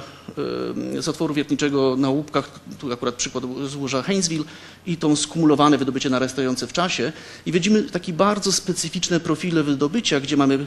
[0.99, 4.45] y, z otworu wiertniczego na łupkach, tu akurat przykład złoża Haynesville
[4.87, 7.13] i tą skumulowane wydobycie narastające w czasie.
[7.47, 10.67] I widzimy takie bardzo specyficzne profile wydobycia, gdzie mamy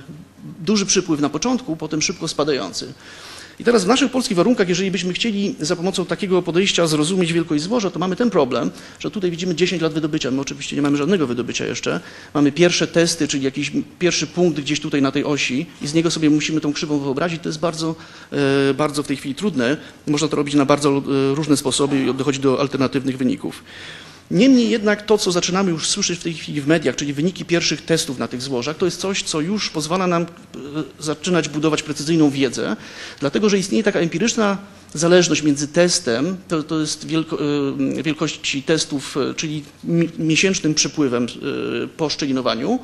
[0.59, 2.93] duży przypływ na początku, potem szybko spadający.
[3.59, 7.63] I teraz w naszych polskich warunkach, jeżeli byśmy chcieli za pomocą takiego podejścia zrozumieć wielkość
[7.63, 10.31] złoża, to mamy ten problem, że tutaj widzimy 10 lat wydobycia.
[10.31, 11.99] My oczywiście nie mamy żadnego wydobycia jeszcze.
[12.33, 16.11] Mamy pierwsze testy, czyli jakiś pierwszy punkt gdzieś tutaj na tej osi i z niego
[16.11, 17.41] sobie musimy tą krzywą wyobrazić.
[17.41, 17.95] To jest bardzo,
[18.31, 19.77] e, bardzo w tej chwili trudne.
[20.07, 23.63] Można to robić na bardzo e, różne sposoby i dochodzi do alternatywnych wyników.
[24.33, 27.81] Niemniej jednak to, co zaczynamy już słyszeć w tej chwili w mediach, czyli wyniki pierwszych
[27.81, 30.27] testów na tych złożach, to jest coś, co już pozwala nam e,
[30.99, 32.75] zaczynać budować precyzyjną wiedzę,
[33.19, 34.57] dlatego że istnieje taka empiryczna
[34.93, 37.37] zależność między testem, to, to jest wielko,
[37.99, 41.27] e, wielkości testów, e, czyli mi, miesięcznym przepływem
[41.97, 42.79] po szczelinowaniu,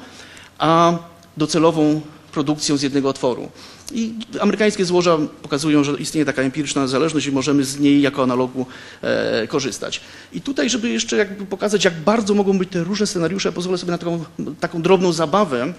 [0.57, 0.97] a
[1.37, 3.49] docelową produkcją z jednego otworu.
[3.91, 8.65] I amerykańskie złoża pokazują, że istnieje taka empiryczna zależność i możemy z niej jako analogu
[9.01, 10.01] e, korzystać.
[10.33, 13.91] I tutaj, żeby jeszcze jakby pokazać, jak bardzo mogą być te różne scenariusze, pozwolę sobie
[13.91, 14.25] na taką,
[14.59, 15.73] taką drobną zabawę,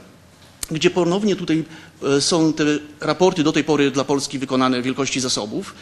[0.71, 1.65] gdzie ponownie tutaj
[2.03, 2.65] e, są te
[3.01, 5.75] raporty do tej pory dla Polski wykonane wielkości zasobów,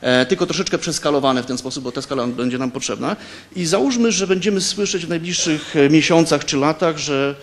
[0.00, 3.16] e, tylko troszeczkę przeskalowane w ten sposób, bo ta skala będzie nam potrzebna.
[3.56, 7.34] I załóżmy, że będziemy słyszeć w najbliższych e, miesiącach czy latach, że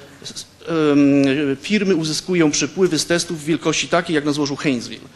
[1.62, 5.08] firmy uzyskują przepływy z testów wielkości takiej jak na złożu Haynesville.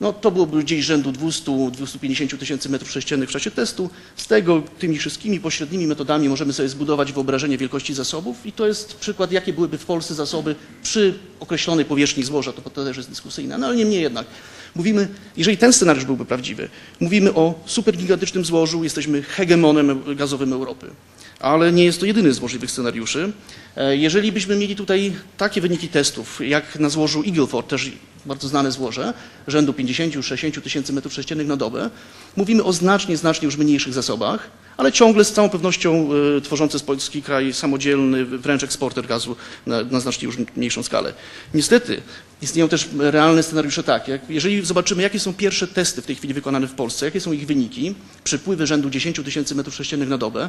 [0.00, 3.90] No to byłoby gdzieś rzędu 200-250 tysięcy metrów sześciennych w czasie testu.
[4.16, 8.94] Z tego tymi wszystkimi pośrednimi metodami możemy sobie zbudować wyobrażenie wielkości zasobów i to jest
[8.94, 12.52] przykład, jakie byłyby w Polsce zasoby przy określonej powierzchni złoża.
[12.52, 14.26] To, to też jest dyskusyjne, no ale niemniej jednak.
[14.74, 16.68] Mówimy, jeżeli ten scenariusz byłby prawdziwy,
[17.00, 20.90] mówimy o supergigantycznym złożu, jesteśmy hegemonem gazowym Europy.
[21.40, 23.32] Ale nie jest to jedyny z możliwych scenariuszy.
[23.76, 27.90] E, Jeżeli byśmy mieli tutaj takie wyniki testów, jak na złożu Eagleford, też
[28.26, 29.14] bardzo znane złoże,
[29.48, 31.90] rzędu 50-60 tysięcy metrów sześciennych na dobę,
[32.36, 36.82] mówimy o znacznie, znacznie już mniejszych zasobach, ale ciągle z całą pewnością e, tworzący z
[36.82, 39.36] Polski kraj samodzielny, wręcz eksporter gazu
[39.66, 41.14] na, na znacznie już mniejszą skalę.
[41.54, 42.02] Niestety
[42.42, 46.66] istnieją też realne scenariusze takie, jeżeli zobaczymy, jakie są pierwsze testy w tej chwili wykonane
[46.66, 50.48] w Polsce, jakie są ich wyniki, przypływy rzędu 10 tysięcy metrów sześciennych na dobę,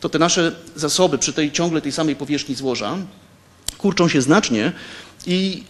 [0.00, 2.98] to te nasze zasoby przy tej ciągle tej samej powierzchni złoża
[3.78, 4.72] kurczą się znacznie
[5.26, 5.64] i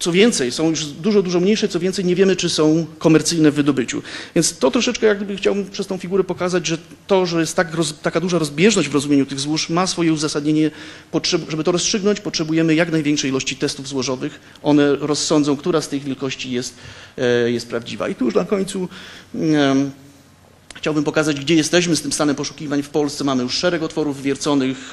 [0.00, 3.54] co więcej, są już dużo, dużo mniejsze, co więcej nie wiemy, czy są komercyjne w
[3.54, 4.02] wydobyciu.
[4.34, 7.74] Więc to troszeczkę jak gdyby chciałbym przez tą figurę pokazać, że to, że jest tak
[7.74, 10.70] roz, taka duża rozbieżność w rozumieniu tych złóż ma swoje uzasadnienie.
[11.10, 14.40] Potrzeb, żeby to rozstrzygnąć, potrzebujemy jak największej ilości testów złożowych.
[14.62, 16.74] One rozsądzą, która z tych wielkości jest,
[17.18, 18.08] e, jest prawdziwa.
[18.08, 18.88] I tu już na końcu
[20.80, 23.24] Chciałbym pokazać, gdzie jesteśmy z tym stanem poszukiwań w Polsce.
[23.24, 24.92] Mamy już szereg otworów wierconych,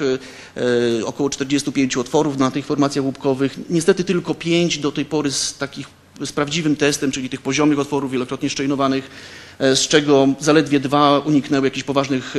[0.56, 3.58] e, około 45 otworów na tych formacjach łupkowych.
[3.70, 5.86] Niestety tylko 5 do tej pory z takich
[6.20, 9.08] z prawdziwym testem, czyli tych poziomych otworów wielokrotnie szczejnowanych, e,
[9.58, 12.34] z czego zaledwie dwa uniknęły jakichś poważnych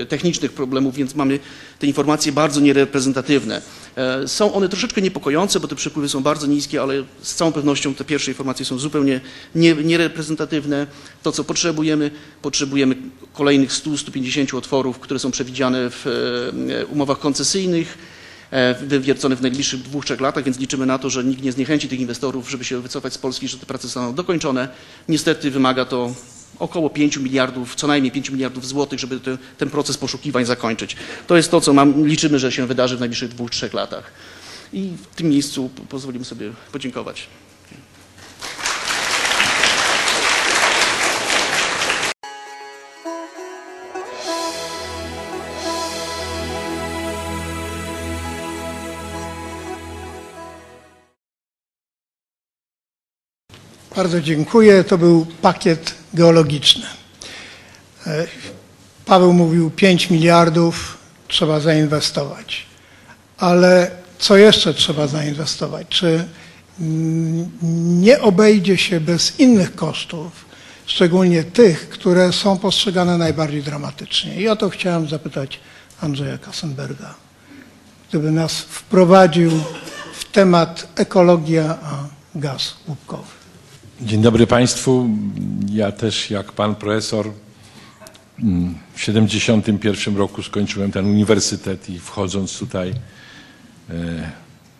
[0.00, 1.38] e, technicznych problemów, więc mamy
[1.78, 3.62] te informacje bardzo niereprezentatywne.
[3.96, 7.94] E, Są one troszeczkę niepokojące, bo te przepływy są bardzo niskie, ale z całą pewnością
[7.94, 9.20] te pierwsze informacje są zupełnie
[9.54, 10.86] nie- niereprezentatywne.
[11.22, 12.10] To, co potrzebujemy,
[12.42, 12.96] potrzebujemy
[13.32, 16.06] kolejnych 100-150 otworów, które są przewidziane w
[16.80, 17.98] e, umowach koncesyjnych
[18.50, 21.88] e, wywiercone w najbliższych dwóch, trzech latach, więc liczymy na to, że nikt nie zniechęci
[21.88, 24.68] tych inwestorów, żeby się wycofać z Polski, że te prace zostaną dokończone.
[25.08, 26.14] Niestety wymaga to
[26.58, 30.96] około 5 miliardów, co najmniej 5 miliardów złotych, żeby te, ten proces poszukiwań zakończyć.
[31.26, 34.12] To jest to, co mam, liczymy, że się wydarzy w najbliższych dwóch, trzech latach.
[34.72, 37.26] I w tym miejscu po- pozwolimy sobie podziękować.
[53.96, 54.84] Bardzo dziękuję.
[54.84, 56.86] To był pakiet geologiczny.
[58.06, 58.26] E,
[59.04, 60.98] Paweł mówił 5 miliardów
[61.28, 62.66] trzeba zainwestować.
[63.38, 65.86] Ale co jeszcze trzeba zainwestować?
[65.88, 66.24] Czy
[66.80, 67.50] mm,
[68.02, 70.44] nie obejdzie się bez innych kosztów,
[70.86, 74.40] szczególnie tych, które są postrzegane najbardziej dramatycznie?
[74.40, 75.60] I o to chciałem zapytać
[76.00, 77.14] Andrzeja Kassenberga.
[78.08, 79.50] Gdyby nas wprowadził
[80.14, 83.43] w temat ekologia, a gaz łupkowy.
[84.00, 85.08] Dzień dobry Państwu.
[85.72, 87.30] Ja też jak Pan Profesor
[88.42, 92.94] mm, w 71 roku skończyłem ten uniwersytet i wchodząc tutaj
[93.90, 93.94] e,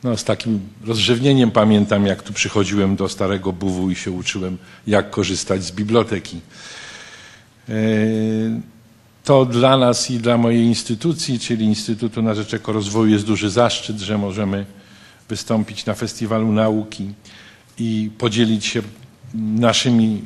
[0.04, 5.10] no, z takim rozrzewnieniem pamiętam jak tu przychodziłem do starego buwu i się uczyłem jak
[5.10, 6.40] korzystać z biblioteki.
[7.68, 7.72] E,
[9.24, 13.98] To dla nas i dla mojej instytucji, czyli Instytutu na Rzecz Ekorozwoju jest duży zaszczyt,
[13.98, 14.66] że możemy
[15.28, 17.10] wystąpić na Festiwalu Nauki
[17.78, 18.82] i podzielić się
[19.34, 20.22] naszymi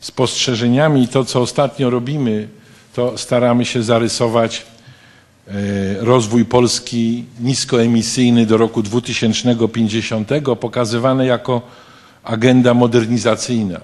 [0.00, 1.02] spostrzeżeniami.
[1.02, 2.48] I to, co ostatnio robimy,
[2.94, 4.66] to staramy się zarysować
[5.48, 5.52] e,
[6.00, 11.62] rozwój Polski niskoemisyjny do roku 2050, pokazywane jako
[12.24, 13.80] agenda modernizacyjna.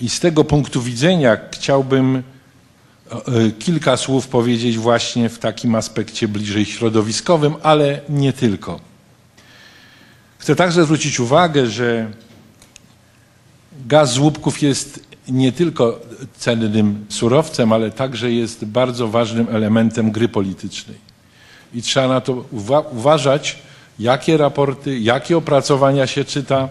[0.00, 6.64] I z tego punktu widzenia chciałbym e, kilka słów powiedzieć właśnie w takim aspekcie bliżej
[6.64, 8.80] środowiskowym, ale nie tylko.
[10.38, 12.10] Chcę także zwrócić uwagę, że
[13.86, 16.00] gaz z łupków jest nie tylko
[16.38, 20.96] cennym surowcem, ale także jest bardzo ważnym elementem gry politycznej.
[21.74, 23.58] I trzeba na to uwa- uważać,
[23.98, 26.68] jakie raporty, jakie opracowania się czyta,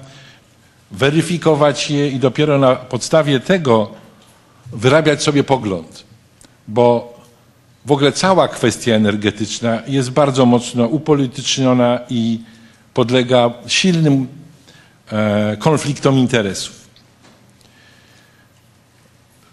[0.91, 3.91] weryfikować je i dopiero na podstawie tego
[4.73, 6.03] wyrabiać sobie pogląd.
[6.67, 7.15] Bo
[7.85, 12.39] w ogóle cała kwestia energetyczna jest bardzo mocno upolityczniona i
[12.93, 14.27] podlega silnym
[15.11, 16.84] e, konfliktom interesów.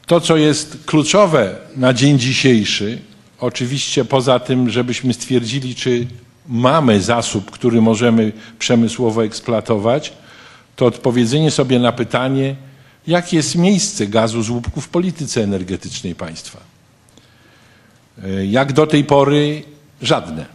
[0.07, 2.98] To, co jest kluczowe na dzień dzisiejszy,
[3.40, 6.07] oczywiście poza tym, żebyśmy stwierdzili, czy
[6.48, 10.12] mamy zasób, który możemy przemysłowo eksploatować,
[10.76, 12.57] to odpowiedzenie sobie na pytanie,
[13.07, 16.61] jakie jest miejsce gazu z łupków w polityce energetycznej państwa.
[18.24, 19.62] E, Jak do tej pory
[20.03, 20.46] żadne.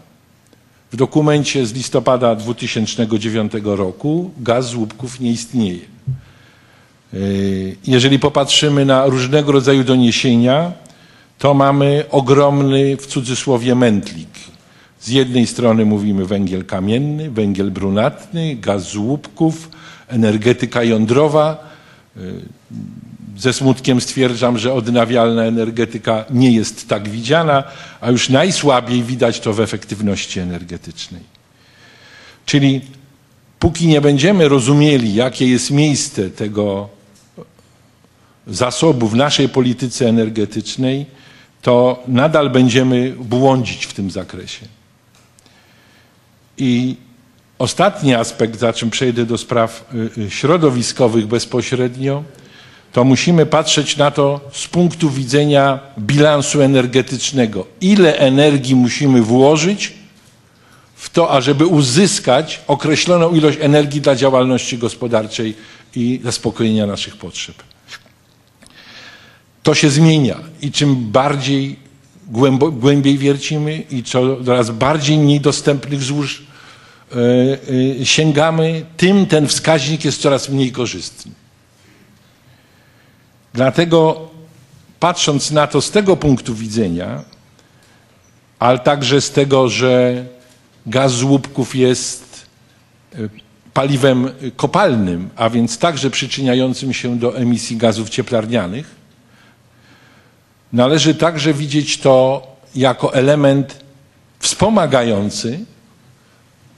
[0.91, 5.79] W dokumencie z listopada 2009 roku gaz z łupków nie istnieje.
[7.13, 7.17] E,
[7.87, 10.71] Jeżeli popatrzymy na różnego rodzaju doniesienia,
[11.37, 14.29] to mamy ogromny w cudzysłowie mętlik.
[14.99, 19.69] Z jednej strony mówimy węgiel kamienny, węgiel brunatny, gaz z łupków,
[20.07, 21.69] energetyka jądrowa.
[23.37, 27.63] Ze smutkiem stwierdzam, że odnawialna energetyka nie jest tak widziana,
[28.01, 31.21] a już najsłabiej widać to w efektywności energetycznej.
[32.45, 32.81] Czyli
[33.59, 36.96] póki nie będziemy rozumieli, jakie jest miejsce tego
[38.49, 41.05] zasobu w naszej polityce energetycznej,
[41.61, 44.65] to nadal będziemy błądzić w tym zakresie.
[46.57, 46.95] I
[47.59, 52.23] ostatni aspekt, za czym przejdę do spraw y, y, środowiskowych bezpośrednio,
[52.91, 57.65] to musimy patrzeć na to z punktu widzenia bilansu energetycznego.
[57.81, 59.93] Ile energii musimy włożyć
[60.95, 65.55] w to, ażeby uzyskać określoną ilość energii dla działalności gospodarczej
[65.95, 67.55] i zaspokojenia naszych potrzeb.
[69.67, 71.79] To się zmienia i czym bardziej
[72.27, 76.43] głębo, głębiej wiercimy i coraz bardziej niedostępnych złóż
[77.97, 81.31] yy, sięgamy, tym ten wskaźnik jest coraz mniej korzystny.
[83.53, 84.29] Dlatego
[84.99, 87.23] patrząc na to z tego punktu widzenia,
[88.59, 90.25] ale także z tego, że
[90.85, 92.47] gaz z łupków jest
[93.15, 93.29] y,
[93.73, 98.97] paliwem kopalnym, a więc także przyczyniającym się do emisji gazów cieplarnianych,
[100.73, 103.79] należy także widzieć to jako element
[104.39, 105.59] wspomagający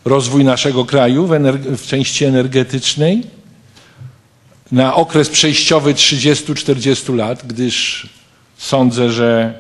[0.06, 1.32] rozwój naszego kraju w,
[1.78, 3.24] w części energetycznej
[4.72, 8.10] na okres przejściowy 30-40 lat, gdyż
[8.58, 9.54] sądzę, że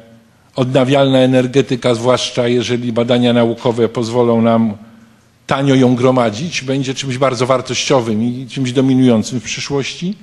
[0.55, 4.77] odnawialna energetyka, zwłaszcza jeżeli badania naukowe pozwolą nam
[5.47, 10.15] tanio ją gromadzić, będzie czymś bardzo wartościowym i czymś dominującym w przyszłości,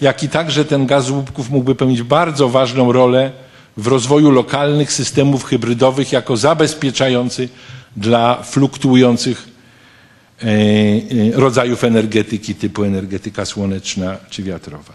[0.00, 3.32] jak i także ten gaz łupków mógłby pełnić bardzo ważną rolę
[3.76, 7.48] w rozwoju lokalnych systemów hybrydowych jako zabezpieczający
[7.96, 9.48] dla fluktuujących
[10.42, 10.50] e, e,
[11.32, 14.94] rodzajów energetyki typu energetyka słoneczna czy wiatrowa.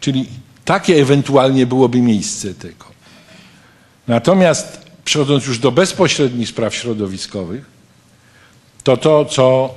[0.00, 0.26] Czyli
[0.64, 2.84] takie ewentualnie byłoby miejsce tego.
[4.08, 7.64] Natomiast przechodząc już do bezpośrednich spraw środowiskowych,
[8.84, 9.74] to to, co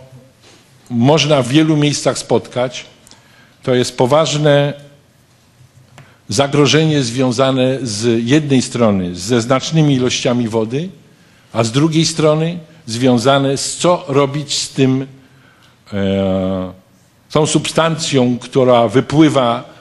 [0.90, 2.86] można w wielu miejscach spotkać,
[3.64, 4.74] to jest poważne
[6.32, 10.90] zagrożenie związane z jednej strony ze znacznymi ilościami wody,
[11.54, 15.08] a z drugiej strony związane z co robić z tym,
[15.94, 16.74] e,
[17.32, 19.74] tą substancją, która wypływa,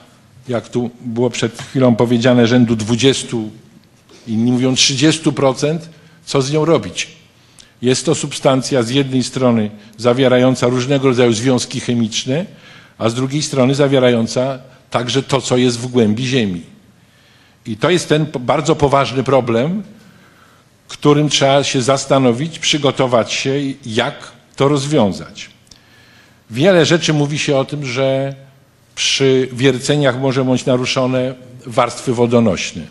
[0.47, 3.37] jak tu było przed chwilą powiedziane, rzędu 20,
[4.27, 5.79] inni mówią 30%,
[6.25, 7.07] co z nią robić.
[7.81, 12.45] Jest to substancja z jednej strony zawierająca różnego rodzaju związki chemiczne,
[12.97, 14.59] a z drugiej strony zawierająca
[14.91, 16.61] także to, co jest w głębi Ziemi.
[17.65, 19.83] I to jest ten bardzo poważny problem,
[20.87, 23.53] którym trzeba się zastanowić, przygotować się,
[23.85, 25.49] jak to rozwiązać.
[26.49, 28.35] Wiele rzeczy mówi się o tym, że
[28.95, 31.33] przy wierceniach może być naruszone
[31.65, 32.81] warstwy wodonośne.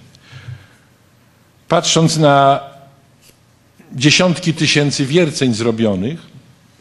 [1.69, 2.61] Patrząc na
[3.93, 6.21] dziesiątki tysięcy wierceń zrobionych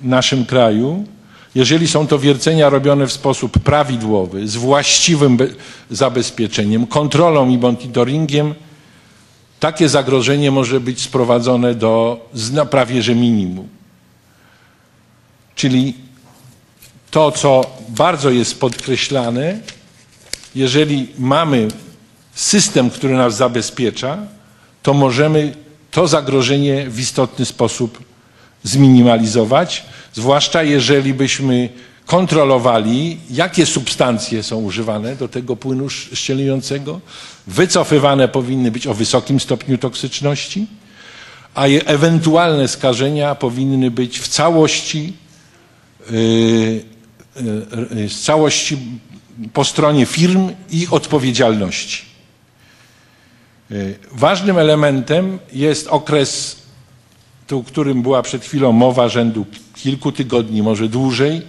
[0.01, 1.05] w naszym kraju,
[1.56, 5.38] jeżeli są to wiercenia robione w sposób prawidłowy, z właściwym
[5.91, 8.56] zabezpieczeniem, kontrolą i monitoringiem,
[9.60, 12.20] takie zagrożenie może być sprowadzone do
[12.70, 13.68] prawie że minimum.
[15.56, 15.93] Czyli
[17.12, 19.60] to, co bardzo jest podkreślane,
[20.56, 21.68] jeżeli mamy
[22.34, 24.18] system, który nas zabezpiecza,
[24.84, 25.54] to możemy
[25.91, 28.04] to zagrożenie w istotny sposób
[28.64, 31.70] zminimalizować, zwłaszcza jeżeli byśmy
[32.10, 36.99] kontrolowali, jakie substancje są używane do tego płynu szczelniującego.
[37.47, 40.68] Wycofywane powinny być o wysokim stopniu toksyczności,
[41.55, 45.14] a ewentualne skażenia powinny być w całości,
[46.12, 46.84] yy,
[47.95, 48.78] yy, z całości
[49.53, 52.05] po stronie firm i odpowiedzialności.
[53.70, 56.55] Yy, ważnym elementem jest okres,
[57.51, 59.45] o którym była przed chwilą mowa, rzędu
[59.84, 61.41] kilku tygodni, może dłużej,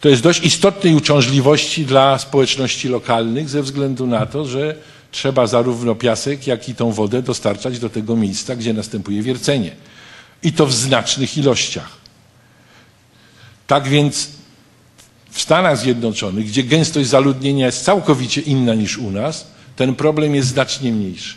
[0.00, 4.74] to jest dość istotnej uciążliwości dla społeczności lokalnych ze względu na to, że
[5.10, 9.70] trzeba zarówno piasek, jak i tą wodę dostarczać do tego miejsca, gdzie następuje wiercenie.
[10.42, 11.98] I to w znacznych ilościach.
[13.66, 14.28] Tak więc
[15.30, 19.46] w Stanach Zjednoczonych, gdzie gęstość zaludnienia jest całkowicie inna niż u nas,
[19.76, 21.34] ten problem jest znacznie mniejszy.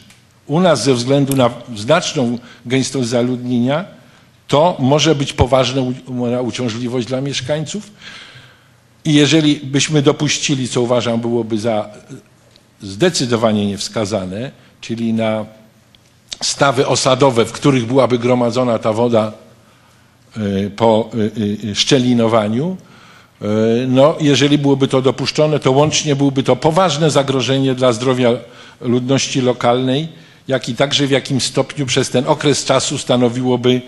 [0.47, 4.00] U nas ze względu na znaczną gęstość zaludnienia
[4.51, 5.81] to może być poważna
[6.41, 7.91] uciążliwość dla mieszkańców.
[9.05, 11.89] I jeżeli byśmy dopuścili, co uważam byłoby za
[12.81, 15.45] zdecydowanie niewskazane, czyli na
[16.43, 19.31] stawy osadowe, w których byłaby gromadzona ta woda
[20.37, 22.77] y, po y, y, szczelinowaniu,
[23.87, 28.29] no, jeżeli byłoby to dopuszczone, to łącznie byłoby to poważne zagrożenie dla zdrowia
[28.81, 30.07] ludności lokalnej,
[30.47, 33.81] jak i także w jakim stopniu przez ten okres czasu stanowiłoby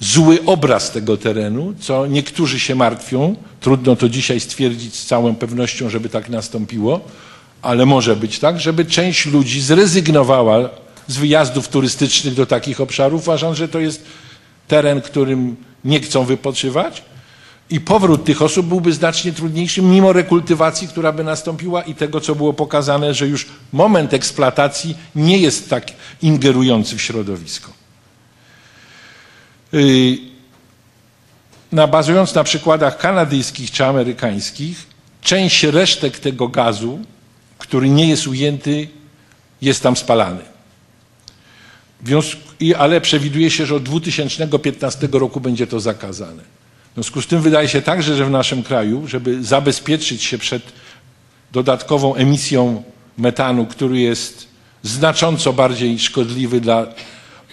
[0.00, 3.36] zły obraz tego terenu, co niektórzy się martwią.
[3.60, 7.00] Trudno to dzisiaj stwierdzić z całą pewnością, żeby tak nastąpiło,
[7.62, 10.70] ale może być tak, żeby część ludzi zrezygnowała
[11.06, 14.04] z wyjazdów turystycznych do takich obszarów, uważam, że to jest
[14.68, 17.02] teren, którym nie chcą wypoczywać
[17.70, 22.34] i powrót tych osób byłby znacznie trudniejszy, mimo rekultywacji, która by nastąpiła i tego, co
[22.34, 27.81] było pokazane, że już moment eksploatacji nie jest tak ingerujący w środowisko.
[29.74, 30.18] Y,
[31.72, 34.86] na, bazując na przykładach kanadyjskich czy amerykańskich,
[35.22, 36.98] część resztek tego gazu,
[37.58, 38.88] który nie jest ujęty,
[39.62, 40.40] jest tam spalany.
[42.78, 46.42] ale przewiduje się, że od 2015 roku będzie to zakazane.
[46.90, 50.62] W związku z tym wydaje się także, że w naszym kraju, żeby zabezpieczyć się przed
[51.52, 52.82] dodatkową emisją
[53.18, 54.48] metanu, który jest
[54.82, 56.86] znacząco bardziej szkodliwy dla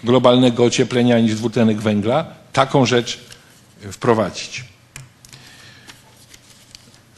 [0.04, 3.20] globalnego ocieplenia niż dwutlenek węgla, taką rzecz
[3.92, 4.64] wprowadzić.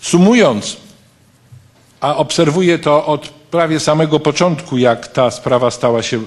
[0.02, 0.78] Sumując,
[2.02, 6.20] a obserwuję to od prawie samego początku, jak ta sprawa stała się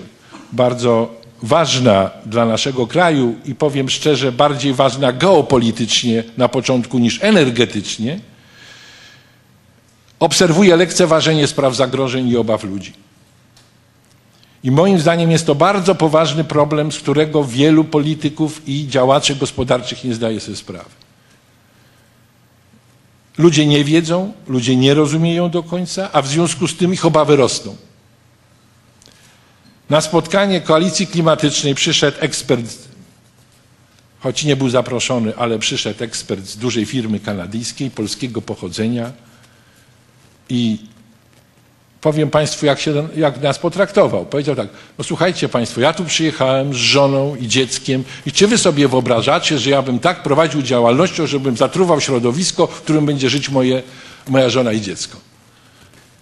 [0.52, 8.20] bardzo ważna dla naszego kraju i powiem szczerze, bardziej ważna geopolitycznie na początku niż energetycznie,
[10.20, 12.92] obserwuję lekceważenie spraw zagrożeń i obaw ludzi.
[14.64, 20.04] I moim zdaniem jest to bardzo poważny problem, z którego wielu polityków i działaczy gospodarczych
[20.04, 20.90] nie zdaje sobie sprawy.
[23.38, 27.36] Ludzie nie wiedzą, ludzie nie rozumieją do końca, a w związku z tym ich obawy
[27.36, 27.76] rosną.
[29.90, 32.88] Na spotkanie koalicji klimatycznej przyszedł ekspert,
[34.20, 39.12] choć nie był zaproszony, ale przyszedł ekspert z dużej firmy kanadyjskiej, polskiego pochodzenia
[40.48, 40.78] i
[42.04, 44.26] powiem Państwu, jak, się, jak nas potraktował.
[44.26, 48.58] Powiedział tak, no słuchajcie Państwo, ja tu przyjechałem z żoną i dzieckiem i czy Wy
[48.58, 53.48] sobie wyobrażacie, że ja bym tak prowadził działalność, żebym zatruwał środowisko, w którym będzie żyć
[53.48, 53.82] moje,
[54.28, 55.16] moja żona i dziecko.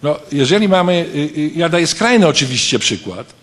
[0.03, 3.33] No, jeżeli mamy, y, y, ja daję skrajny oczywiście przykład,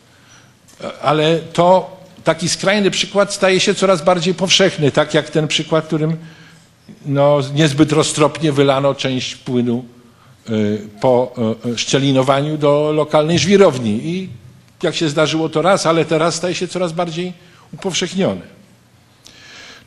[1.03, 6.16] ale to taki skrajny przykład staje się coraz bardziej powszechny, tak jak ten przykład, którym
[7.07, 9.84] no, niezbyt roztropnie wylano część płynu
[11.01, 11.34] po
[11.66, 14.01] y, szczelinowaniu do lokalnej żwirowni.
[14.05, 14.28] I
[14.82, 17.32] jak się zdarzyło to raz, ale teraz staje się coraz bardziej
[17.72, 18.61] upowszechnione.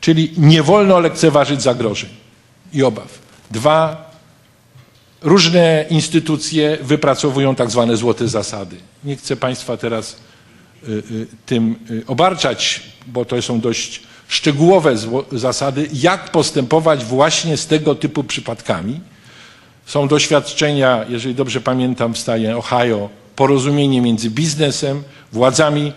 [0.00, 2.10] Czyli nie wolno lekceważyć zagrożeń
[2.72, 3.18] i obaw.
[3.50, 4.10] Dwa,
[5.22, 8.76] różne instytucje wypracowują tak zwane złote zasady.
[9.04, 10.16] Nie chcę Państwa teraz
[10.88, 14.96] Y, y, tym y, obarczać, bo to są dość szczegółowe
[15.32, 19.00] zasady, jak postępować właśnie z tego typu przypadkami.
[19.86, 25.92] Są doświadczenia, jeżeli dobrze pamiętam, w stanie Ohio, porozumienie między biznesem, władzami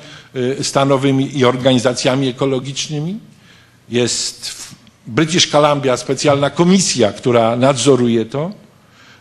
[0.61, 3.19] stanowymi i organizacjami ekologicznymi.
[3.89, 4.75] Jest w
[5.07, 8.51] British Columbia specjalna komisja, która nadzoruje to.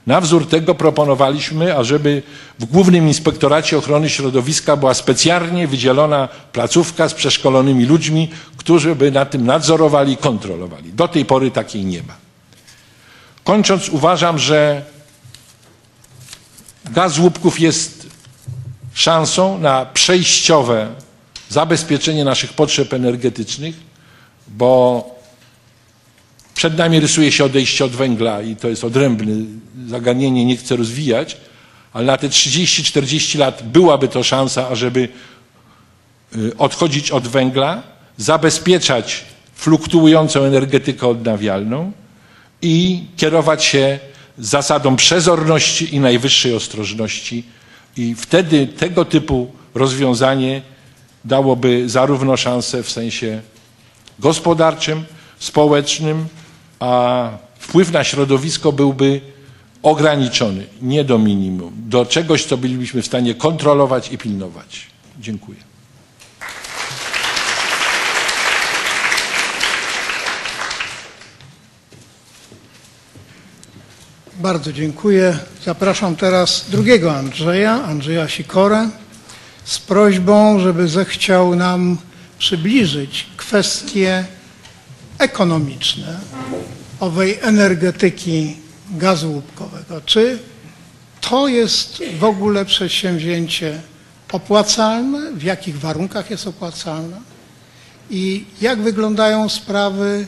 [0.07, 2.23] Na wzór tego proponowaliśmy, ażeby
[2.59, 9.25] w Głównym Inspektoracie Ochrony Środowiska była specjalnie wydzielona placówka z przeszkolonymi ludźmi, którzy by na
[9.25, 10.93] tym nadzorowali i kontrolowali.
[10.93, 12.26] Do tej pory takiej nie ma.
[13.47, 14.83] Kończąc, uważam, że
[16.91, 18.07] gaz łupków jest
[18.95, 20.89] szansą na przejściowe
[21.49, 23.75] zabezpieczenie naszych potrzeb energetycznych,
[24.49, 25.05] bo
[26.55, 29.33] przed nami rysuje się odejście od węgla i to jest odrębne
[29.89, 31.37] zagadnienie, nie chcę rozwijać,
[31.93, 35.09] ale na te 30-40 lat byłaby to szansa, ażeby
[36.37, 37.83] y, odchodzić od węgla,
[38.17, 39.25] zabezpieczać
[39.55, 41.93] fluktuującą energetykę odnawialną
[42.63, 43.99] i kierować się
[44.39, 47.45] zasadą przezorności i najwyższej ostrożności.
[47.97, 50.63] I wtedy tego typu rozwiązanie
[51.25, 53.41] dałoby zarówno szansę w sensie
[54.19, 55.05] gospodarczym,
[55.39, 56.27] społecznym,
[56.81, 59.21] a wpływ na środowisko byłby
[59.83, 64.87] ograniczony, nie do minimum, do czegoś, co bylibyśmy w stanie kontrolować i pilnować.
[65.21, 65.66] Dziękuję.
[74.41, 75.39] Bardzo dziękuję.
[75.65, 78.91] Zapraszam teraz drugiego Andrzeja, Andrzeja Sikorę,
[79.65, 81.99] z prośbą, żeby zechciał nam
[82.39, 84.25] przybliżyć kwestie
[85.19, 86.21] ekonomiczne
[87.01, 88.57] owej energetyki
[88.91, 90.01] gazu łupkowego.
[90.01, 90.39] Czy
[91.21, 93.81] to jest w ogóle przedsięwzięcie
[94.33, 95.33] opłacalne?
[95.33, 97.21] W jakich warunkach jest opłacalne?
[98.11, 100.27] I jak wyglądają sprawy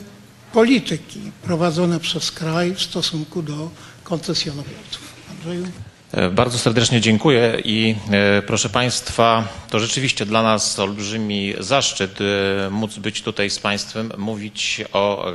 [0.53, 3.69] polityki prowadzone przez kraj w stosunku do
[4.09, 5.13] koncesjonodawców?
[5.31, 5.65] Andrzeju?
[6.11, 12.69] E, Bardzo serdecznie dziękuję i e, proszę Państwa, to rzeczywiście dla nas olbrzymi zaszczyt e,
[12.69, 15.25] móc być tutaj z Państwem, mówić o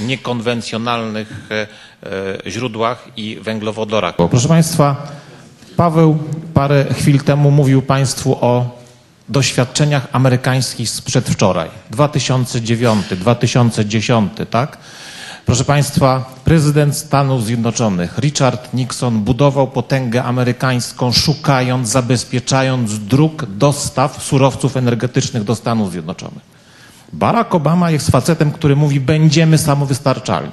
[0.00, 1.48] niekonwencjonalnych
[2.46, 4.14] źródłach i węglowodorach.
[4.30, 5.12] Proszę Państwa,
[5.76, 6.18] Paweł
[6.54, 8.80] parę chwil temu mówił Państwu o
[9.28, 11.70] doświadczeniach amerykańskich sprzed wczoraj.
[11.90, 14.78] 2009, 2010, tak?
[15.46, 24.76] Proszę Państwa, prezydent Stanów Zjednoczonych Richard Nixon budował potęgę amerykańską, szukając, zabezpieczając dróg dostaw surowców
[24.76, 26.42] energetycznych do Stanów Zjednoczonych.
[27.12, 30.52] Barack Obama jest facetem, który mówi, będziemy samowystarczalni.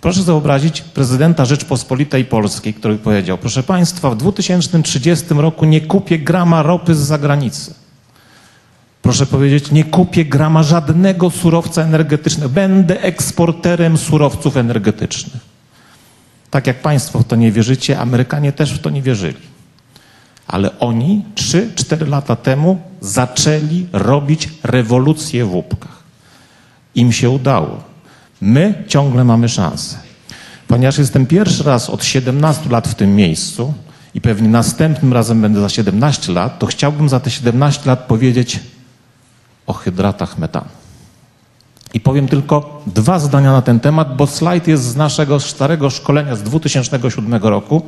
[0.00, 6.62] Proszę wyobrazić prezydenta Rzeczpospolitej Polskiej, który powiedział, proszę Państwa, w 2030 roku nie kupię grama
[6.62, 7.74] ropy z zagranicy.
[9.02, 12.48] Proszę powiedzieć, nie kupię grama żadnego surowca energetycznego.
[12.48, 15.42] Będę eksporterem surowców energetycznych.
[16.50, 19.38] Tak jak Państwo w to nie wierzycie, Amerykanie też w to nie wierzyli.
[20.46, 26.02] Ale oni 3-4 lata temu zaczęli robić rewolucję w łupkach.
[26.94, 27.82] Im się udało.
[28.40, 29.96] My ciągle mamy szansę.
[30.68, 33.74] Ponieważ jestem pierwszy raz od 17 lat w tym miejscu
[34.14, 38.60] i pewnie następnym razem będę za 17 lat, to chciałbym za te 17 lat powiedzieć
[39.68, 40.68] o hydratach metanu.
[41.94, 46.36] I powiem tylko dwa zdania na ten temat, bo slajd jest z naszego starego szkolenia
[46.36, 47.82] z 2007 roku.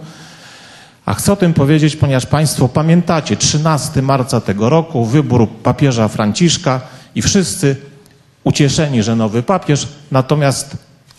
[1.06, 6.80] A chcę o tym powiedzieć, ponieważ Państwo pamiętacie 13 marca tego roku, wybór papieża Franciszka
[7.14, 7.76] i wszyscy
[8.44, 10.76] ucieszeni, że nowy papież, natomiast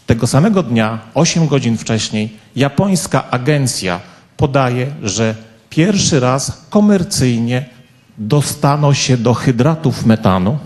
[0.08, 4.00] tego samego dnia, 8 godzin wcześniej, japońska agencja
[4.38, 5.36] podaje, że
[5.70, 7.66] pierwszy raz komercyjnie
[8.18, 10.58] dostano się do hydratów metanu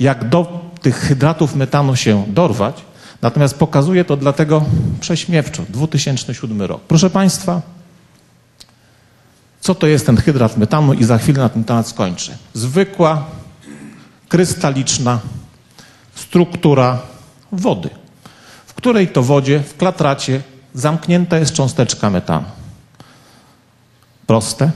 [0.00, 2.76] jak do tych hydratów metanu się dorwać.
[3.22, 4.64] Natomiast pokazuję to dlatego
[5.00, 5.62] prześmiewczo.
[5.68, 6.80] 2007 rok.
[6.80, 7.62] Proszę Państwa,
[9.60, 12.36] co to jest ten hydrat metanu i za chwilę na ten temat skończę.
[12.54, 13.24] Zwykła,
[14.34, 15.20] krystaliczna
[16.14, 17.02] struktura
[17.52, 17.90] wody,
[18.66, 20.42] w której to wodzie w klatracie
[20.74, 22.44] zamknięta jest cząsteczka metanu.
[24.26, 24.70] Proste.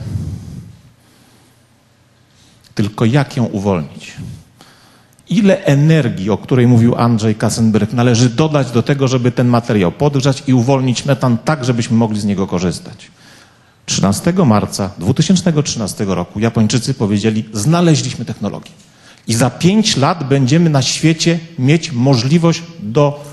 [2.75, 4.13] Tylko jak ją uwolnić?
[5.29, 10.43] Ile energii, o której mówił Andrzej Kassenberg, należy dodać do tego, żeby ten materiał podgrzać
[10.47, 13.11] i uwolnić metan tak, żebyśmy mogli z niego korzystać?
[13.85, 18.71] 13 marca 2013 roku Japończycy powiedzieli: Znaleźliśmy technologię.
[19.29, 23.25] I za 5 lat będziemy na świecie mieć możliwość do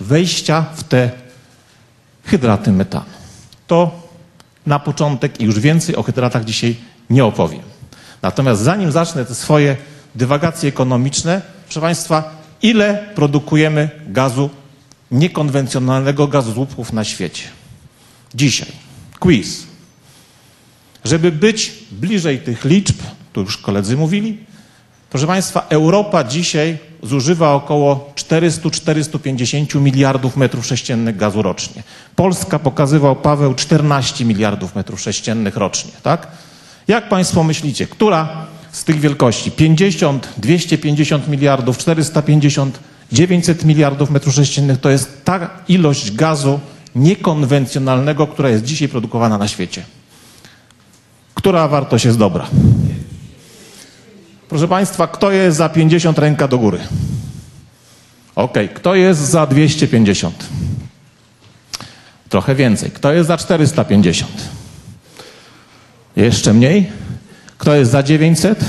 [0.00, 1.10] wejścia w te
[2.24, 3.04] hydraty metanu.
[3.66, 4.08] To
[4.66, 6.76] na początek i już więcej o hydratach dzisiaj
[7.10, 7.62] nie opowiem.
[8.22, 9.76] Natomiast zanim zacznę te swoje
[10.14, 14.50] dywagacje ekonomiczne, proszę Państwa, ile produkujemy gazu
[15.10, 17.44] niekonwencjonalnego gazu z łupków na świecie.
[18.34, 18.68] Dzisiaj.
[19.18, 19.66] Quiz.
[21.04, 22.96] Żeby być bliżej tych liczb,
[23.32, 24.49] tu już koledzy mówili,
[25.10, 31.82] proszę Państwa, Europa dzisiaj zużywa około 400-450 miliardów metrów sześciennych gazu rocznie.
[32.16, 36.26] Polska pokazywał Paweł 14 miliardów metrów sześciennych rocznie, tak?
[36.88, 42.80] Jak Państwo myślicie, która z tych wielkości 50, 250 miliardów, 450,
[43.12, 46.60] 900 miliardów metrów sześciennych to jest ta ilość gazu
[46.94, 49.82] niekonwencjonalnego, która jest dzisiaj produkowana na świecie?
[51.34, 52.46] Która wartość jest dobra?
[54.50, 56.78] Proszę Państwa, kto jest za 50 ręka do góry?
[58.36, 60.44] Ok, kto jest za 250?
[62.28, 62.90] Trochę więcej.
[62.90, 64.30] Kto jest za 450?
[66.16, 66.92] Jeszcze mniej?
[67.58, 68.64] Kto jest za 900?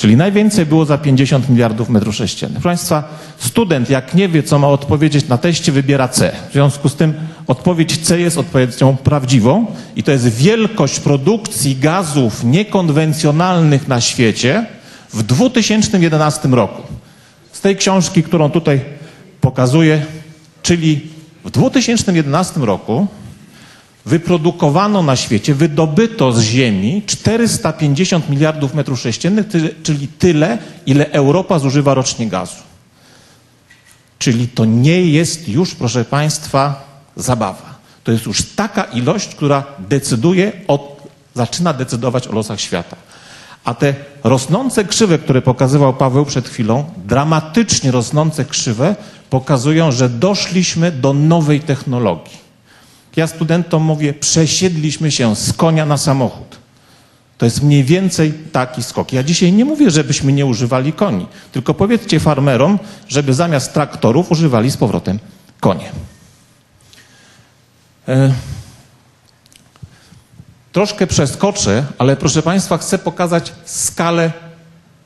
[0.00, 2.62] Czyli najwięcej było za 50 miliardów metrów sześciennych.
[2.62, 6.32] Proszę Państwa, student jak nie wie, co ma odpowiedzieć na teście, wybiera C.
[6.50, 7.14] W związku z tym
[7.46, 14.66] odpowiedź C jest odpowiedzią prawdziwą i to jest wielkość produkcji gazów niekonwencjonalnych na świecie
[15.12, 16.82] w 2011 roku.
[17.52, 18.80] Z tej książki, którą tutaj
[19.40, 20.06] pokazuję,
[20.62, 21.00] czyli
[21.44, 23.06] w 2011 roku
[24.04, 29.46] wyprodukowano na świecie, wydobyto z ziemi 450 miliardów metrów sześciennych,
[29.82, 32.62] czyli tyle, ile Europa zużywa rocznie gazu.
[34.18, 36.84] Czyli to nie jest już, proszę Państwa,
[37.16, 37.78] zabawa.
[38.04, 40.96] To jest już taka ilość, która decyduje o,
[41.34, 42.96] zaczyna decydować o losach świata.
[43.64, 43.94] A te
[44.24, 48.96] rosnące krzywe, które pokazywał Paweł przed chwilą, dramatycznie rosnące krzywe,
[49.30, 52.39] pokazują, że doszliśmy do nowej technologii.
[53.20, 56.58] Ja studentom mówię, przesiedliśmy się z konia na samochód.
[57.38, 59.12] To jest mniej więcej taki skok.
[59.12, 64.70] Ja dzisiaj nie mówię, żebyśmy nie używali koni, tylko powiedzcie farmerom, żeby zamiast traktorów używali
[64.70, 65.18] z powrotem
[65.60, 65.92] konie.
[68.08, 68.32] E,
[70.72, 74.32] troszkę przeskoczę, ale proszę Państwa, chcę pokazać skalę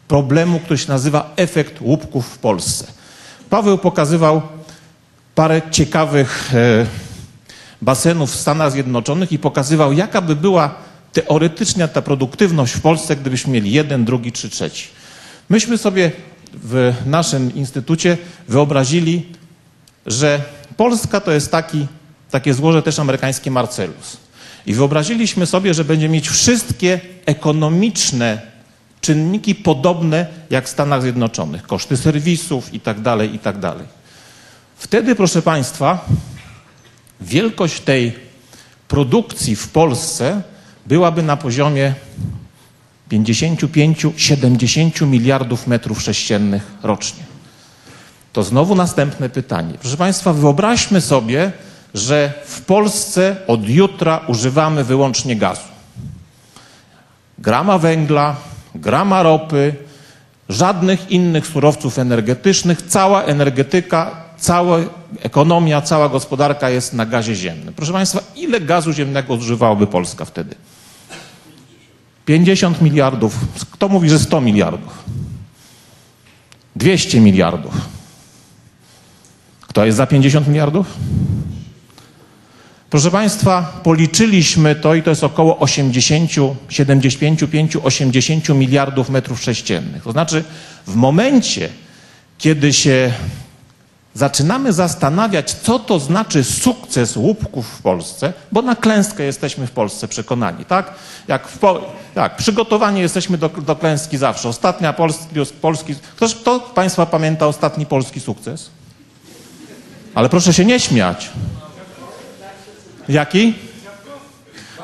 [0.08, 2.86] problemu, który się nazywa efekt łupków w Polsce.
[3.50, 4.42] Paweł pokazywał
[5.34, 7.03] parę ciekawych e,
[7.82, 10.74] basenów w Stanach Zjednoczonych i pokazywał, jaka by była
[11.12, 14.88] teoretycznie ta produktywność w Polsce, gdybyśmy mieli jeden, drugi czy trzeci.
[15.48, 16.12] Myśmy sobie
[16.52, 18.18] w naszym instytucie
[18.48, 19.26] wyobrazili,
[20.06, 20.40] że
[20.76, 21.86] Polska to jest taki,
[22.30, 24.16] takie złoże też amerykańskie Marcellus.
[24.66, 28.40] I wyobraziliśmy sobie, że będzie mieć wszystkie ekonomiczne
[29.00, 31.62] czynniki podobne jak w Stanach Zjednoczonych.
[31.62, 33.86] Koszty serwisów i tak dalej, i tak dalej.
[34.76, 36.06] Wtedy, proszę Państwa,
[37.24, 38.12] wielkość tej
[38.88, 40.42] produkcji w Polsce
[40.86, 41.94] byłaby na poziomie
[43.10, 47.22] 55-70 miliardów metrów sześciennych rocznie.
[48.32, 49.74] To znowu następne pytanie.
[49.80, 51.52] Proszę Państwa, wyobraźmy sobie,
[51.94, 55.68] że w Polsce od jutra używamy wyłącznie gazu.
[57.38, 58.36] Grama węgla,
[58.74, 59.74] grama ropy,
[60.48, 64.78] żadnych innych surowców energetycznych, cała energetyka cała
[65.22, 67.74] ekonomia, cała gospodarka jest na gazie ziemnym.
[67.74, 70.54] Proszę Państwa, ile gazu ziemnego zużywałaby Polska wtedy?
[72.26, 73.36] 50 miliardów.
[73.70, 75.04] Kto mówi, że 100 miliardów?
[76.76, 77.74] 200 miliardów.
[79.60, 80.86] Kto jest za 50 miliardów?
[82.90, 86.30] Proszę Państwa, policzyliśmy to i to jest około 80,
[86.68, 90.02] 75, 80 miliardów metrów sześciennych.
[90.02, 90.44] To znaczy,
[90.86, 91.68] w momencie,
[92.38, 93.12] kiedy się
[94.14, 100.08] zaczynamy zastanawiać, co to znaczy sukces łupków w Polsce, bo na klęskę jesteśmy w Polsce
[100.08, 100.94] przekonani, tak?
[101.28, 101.80] Jak po,
[102.14, 104.48] tak, przygotowani jesteśmy do, do klęski zawsze.
[104.48, 105.26] Ostatnia polski,
[105.60, 108.70] polski ktoś, kto Państwa pamięta ostatni polski sukces?
[110.14, 111.30] Ale proszę się nie śmiać.
[113.08, 113.54] Jaki?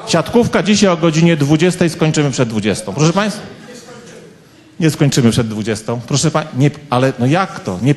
[0.07, 2.93] Siatkówka dzisiaj o godzinie 20 skończymy przed 20.
[2.93, 3.60] Proszę Państwa.
[4.81, 5.97] Nie skończymy przed 20.
[6.07, 6.59] Proszę Państwa,
[6.91, 7.79] ale no jak to?
[7.83, 7.95] Nie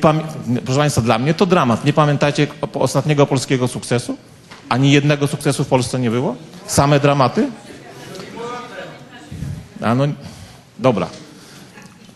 [0.64, 1.84] proszę Państwa, dla mnie to dramat.
[1.84, 4.16] Nie pamiętacie ostatniego polskiego sukcesu?
[4.68, 6.36] Ani jednego sukcesu w Polsce nie było?
[6.66, 7.48] Same dramaty?
[9.80, 10.04] A no,
[10.78, 11.08] dobra.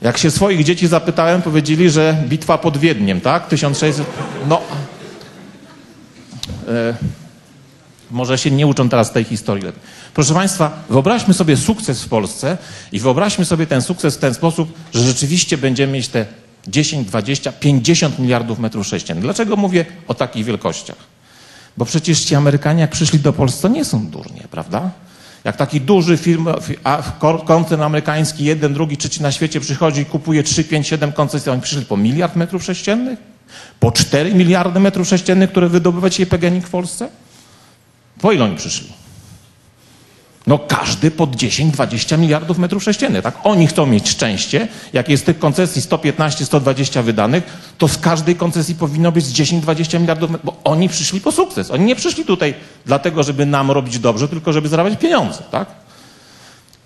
[0.03, 3.49] Jak się swoich dzieci zapytałem, powiedzieli, że bitwa pod Wiedniem, tak?
[3.49, 4.07] 1600.
[4.49, 4.61] No.
[6.69, 6.95] E,
[8.11, 9.65] może się nie uczą teraz tej historii.
[10.15, 12.59] Proszę Państwa, wyobraźmy sobie sukces w Polsce
[12.93, 16.27] i wyobraźmy sobie ten sukces w ten sposób, że rzeczywiście będziemy mieć te
[16.69, 19.25] 10, 20, 50 miliardów metrów sześciennych.
[19.25, 20.97] Dlaczego mówię o takich wielkościach?
[21.77, 24.91] Bo przecież ci Amerykanie, jak przyszli do Polski, to nie są durnie, prawda?
[25.45, 26.49] Jak taki duży firm,
[27.47, 31.63] koncern amerykański, jeden, drugi, trzeci na świecie przychodzi i kupuje 3, 5, 7 koncesji, oni
[31.63, 33.19] przyszli po miliard metrów sześciennych?
[33.81, 37.09] Po 4 miliardy metrów sześciennych, które wydobywa dzisiaj PGNiG w Polsce?
[38.21, 38.99] Po ile oni przyszli?
[40.47, 43.39] No każdy pod 10-20 miliardów metrów sześciennych, tak?
[43.45, 44.69] Oni chcą mieć szczęście.
[44.93, 47.45] Jak jest tych koncesji 115-120 wydanych,
[47.79, 51.71] to z każdej koncesji powinno być z 10-20 miliardów metrów, bo oni przyszli po sukces.
[51.71, 52.55] Oni nie przyszli tutaj
[52.87, 55.69] dlatego, żeby nam robić dobrze, tylko żeby zarabiać pieniądze, tak?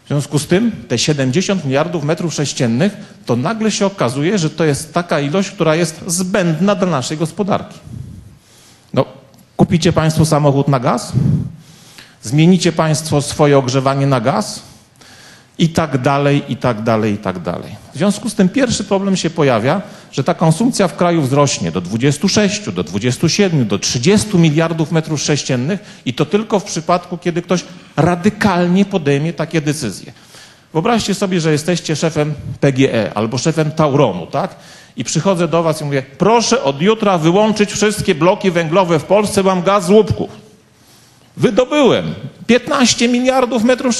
[0.04, 4.64] W związku z tym te 70 miliardów metrów sześciennych, to nagle się okazuje, że to
[4.64, 7.78] jest taka ilość, która jest zbędna dla naszej gospodarki.
[8.94, 9.21] No,
[9.56, 11.12] kupicie Państwo samochód na gaz?
[12.22, 14.62] Zmienicie Państwo swoje ogrzewanie na gaz?
[15.58, 17.76] I tak dalej, i tak dalej, i tak dalej.
[17.94, 19.82] W związku z tym pierwszy problem się pojawia,
[20.12, 25.80] że ta konsumpcja w kraju wzrośnie do 26, do 27, do 30 miliardów metrów sześciennych
[26.04, 27.64] i to tylko w przypadku, kiedy ktoś
[27.96, 30.12] radykalnie podejmie takie decyzje.
[30.72, 34.56] Wyobraźcie sobie, że jesteście szefem PGE albo szefem Tauronu, tak?
[34.96, 39.42] I przychodzę do was i mówię, proszę od jutra wyłączyć wszystkie bloki węglowe w Polsce,
[39.42, 40.30] mam gaz z łupków.
[41.36, 42.14] Wydobyłem
[42.46, 43.94] 15 miliardów metrów,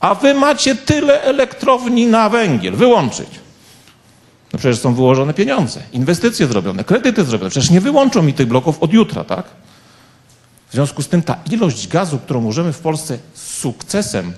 [0.00, 2.76] a wy macie tyle elektrowni na węgiel.
[2.76, 3.28] Wyłączyć.
[4.52, 7.50] No przecież są wyłożone pieniądze, inwestycje zrobione, kredyty zrobione.
[7.50, 9.44] Przecież nie wyłączą mi tych bloków od jutra, tak?
[10.68, 14.32] W związku z tym ta ilość gazu, którą możemy w Polsce z sukcesem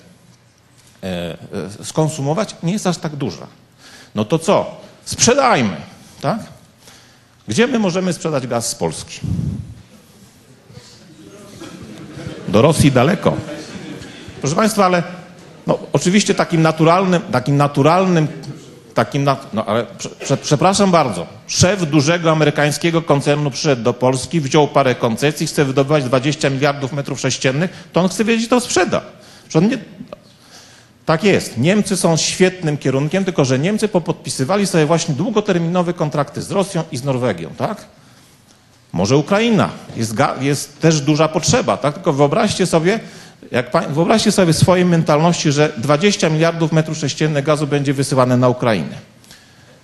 [1.03, 1.07] e,
[1.81, 3.47] e, skonsumować, nie jest aż tak duża.
[4.15, 4.81] No to co?
[5.05, 5.77] Sprzedajmy,
[6.21, 6.39] tak?
[7.49, 9.21] Gdzie my możemy sprzedać gaz z Polski?
[12.49, 13.37] Do Rosji daleko.
[14.41, 15.03] Proszę Państwa, ale
[15.67, 18.29] no, oczywiście takim naturalnym, takim naturalnym,
[18.95, 24.41] takim, nat- no ale prze, prze, przepraszam bardzo, szef dużego amerykańskiego koncernu przyszedł do Polski,
[24.41, 29.01] wziął parę koncesji, chce wydobywać 20 miliardów metrów sześciennych, to on chce wiedzieć, to sprzeda.
[29.51, 29.79] Że on nie,
[31.11, 31.59] tak jest.
[31.59, 36.97] Niemcy są świetnym kierunkiem, tylko że Niemcy popodpisywali sobie właśnie długoterminowe kontrakty z Rosją i
[36.97, 37.85] z Norwegią, tak?
[38.93, 39.71] Może Ukraina.
[39.97, 41.95] Jest, jest też duża potrzeba, tak?
[41.95, 43.01] Tylko wyobraźcie sobie,
[43.51, 48.49] jak pań, wyobraźcie sobie swojej mentalności, że 20 miliardów metrów sześciennych gazu będzie wysyłane na
[48.49, 48.95] Ukrainę.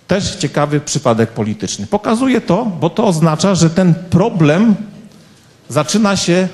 [0.07, 1.87] Też ciekawy przypadek polityczny.
[1.87, 4.75] Pokazuje to, bo to oznacza, że ten problem
[5.69, 6.49] zaczyna się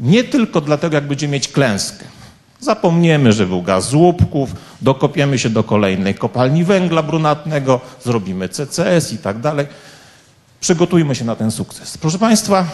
[0.00, 2.17] nie tylko dlatego, jak będziemy mieć klęskę.
[2.60, 4.50] Zapomniemy, że był gaz z łupków,
[4.82, 9.66] dokopiemy się do kolejnej kopalni węgla brunatnego, zrobimy CCS i tak dalej.
[10.60, 11.98] Przygotujmy się na ten sukces.
[11.98, 12.64] Proszę Państwa,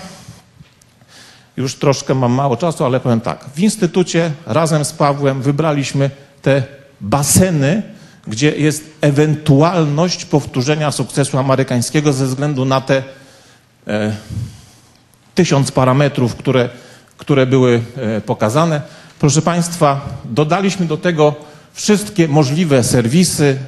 [1.57, 3.45] już troszkę mam mało czasu, ale powiem tak.
[3.55, 6.11] W Instytucie razem z Pawłem wybraliśmy
[6.43, 6.63] te
[7.01, 7.83] baseny,
[8.27, 13.03] gdzie jest ewentualność powtórzenia sukcesu amerykańskiego ze względu na te
[13.87, 14.13] e,
[15.35, 16.69] tysiąc parametrów, które,
[17.17, 18.83] które były e, pokazane.
[19.25, 21.35] Proszę Państwa, dodaliśmy do tego
[21.73, 23.59] wszystkie możliwe serwisy,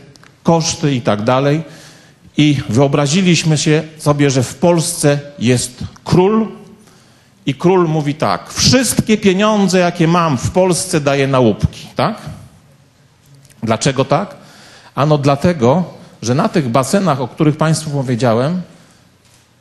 [0.42, 1.62] koszty i tak dalej.
[2.36, 6.48] I wyobraziliśmy się sobie, że w Polsce jest król
[7.46, 12.16] i król mówi tak, wszystkie pieniądze, jakie mam w Polsce daję na łupki, tak?
[13.62, 14.34] Dlaczego tak?
[14.94, 15.84] Ano dlatego,
[16.22, 18.62] że na tych basenach, o których Państwu powiedziałem,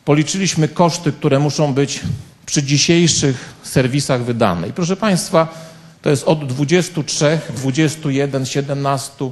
[0.05, 2.01] policzyliśmy koszty, które muszą być
[2.45, 4.67] przy dzisiejszych serwisach wydane.
[4.67, 5.74] I proszę Państwa,
[6.05, 9.31] to jest od 23, 21, 17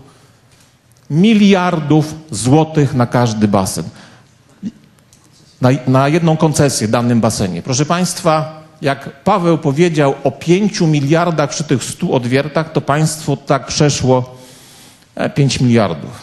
[1.10, 3.84] miliardów złotych na każdy basen.
[5.62, 7.62] Na, na jedną koncesję w danym basenie.
[7.62, 13.68] Proszę Państwa, jak Paweł powiedział o 5 miliardach przy tych 100 odwiertach, to państwo tak
[13.68, 14.36] przeszło
[15.16, 16.22] e, 5 miliardów.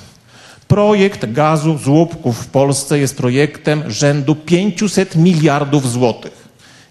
[0.69, 6.40] Projekt gazu z łupków w Polsce jest projektem rzędu 500 miliardów złotych.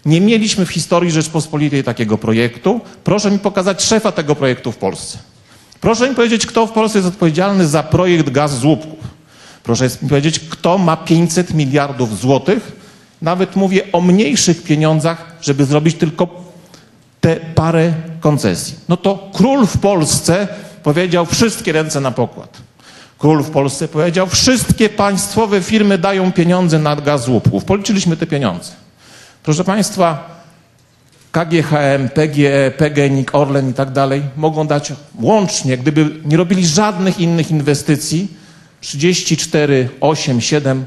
[0.04, 2.80] Nie mieliśmy w historii Rzeczpospolitej takiego projektu.
[3.04, 5.18] Proszę mi pokazać szefa tego projektu w Polsce.
[5.80, 8.98] Proszę mi powiedzieć, kto w Polsce jest odpowiedzialny za projekt gaz z łupków.
[9.62, 12.72] Proszę mi powiedzieć, kto ma 500 miliardów złotych.
[13.22, 16.28] Nawet mówię o mniejszych pieniądzach, żeby zrobić tylko
[17.20, 18.74] te parę koncesji.
[18.88, 20.48] No to król w Polsce
[20.82, 22.58] powiedział wszystkie ręce na pokład.
[23.18, 27.64] Król w Polsce powiedział, wszystkie państwowe firmy dają pieniądze na gaz łupków.
[27.64, 28.72] Policzyliśmy te pieniądze.
[29.42, 30.40] Proszę Państwa,
[31.32, 37.50] KGHM, PGE, PGNiG, Orlen i tak dalej mogą dać łącznie, gdyby nie robili żadnych innych
[37.50, 38.28] inwestycji,
[38.80, 40.86] 34, 8, 7.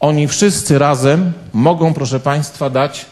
[0.00, 3.06] Oni wszyscy razem mogą, proszę Państwa, dać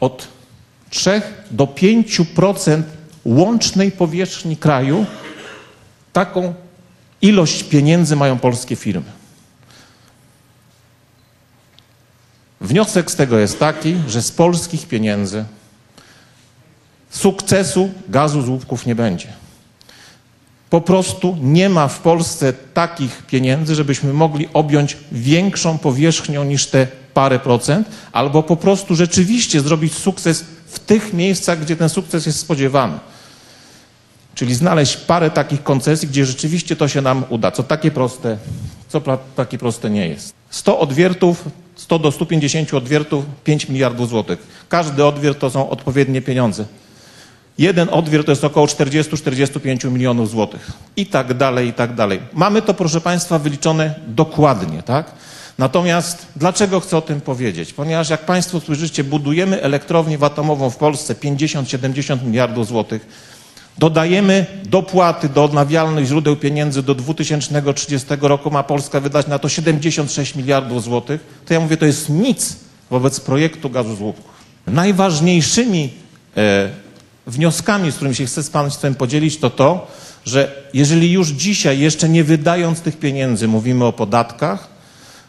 [0.00, 0.28] od
[0.90, 2.82] 3 do 5%
[3.24, 5.06] łącznej powierzchni kraju.
[6.12, 6.54] Taką
[7.22, 9.19] ilość pieniędzy mają polskie firmy.
[12.60, 15.44] Wniosek z tego jest taki, że z polskich pieniędzy
[17.10, 19.28] sukcesu gazu z łupków nie będzie.
[20.70, 26.86] Po prostu nie ma w Polsce takich pieniędzy, żebyśmy mogli objąć większą powierzchnią niż te
[27.14, 32.38] parę procent, albo po prostu rzeczywiście zrobić sukces w tych miejscach, gdzie ten sukces jest
[32.38, 32.98] spodziewany.
[34.34, 37.50] Czyli znaleźć parę takich koncesji, gdzie rzeczywiście to się nam uda.
[37.50, 38.38] Co takie proste,
[38.88, 39.02] co
[39.36, 40.34] takie proste nie jest.
[40.50, 41.44] 100 odwiertów,
[41.80, 44.38] 100 do 150 odwiertów, 5 miliardów złotych.
[44.68, 46.64] Każdy odwiert to są odpowiednie pieniądze.
[47.58, 50.70] Jeden odwiert to jest około 40-45 milionów złotych.
[50.96, 52.20] I tak dalej, i tak dalej.
[52.32, 55.12] Mamy to, proszę Państwa, wyliczone dokładnie, tak?
[55.58, 57.72] Natomiast dlaczego chcę o tym powiedzieć?
[57.72, 63.06] Ponieważ jak Państwo słyszycie, budujemy elektrownię atomową w Polsce 50-70 miliardów złotych.
[63.80, 70.34] Dodajemy dopłaty do odnawialnych źródeł pieniędzy do 2030 roku ma Polska wydać na to 76
[70.34, 71.20] miliardów złotych.
[71.46, 72.56] To ja mówię, to jest nic
[72.90, 74.30] wobec projektu gazu z łupków.
[74.66, 75.90] Najważniejszymi
[76.36, 76.68] e,
[77.26, 79.86] wnioskami, z którymi się chcę z Państwem podzielić, to to,
[80.24, 84.68] że jeżeli już dzisiaj, jeszcze nie wydając tych pieniędzy, mówimy o podatkach,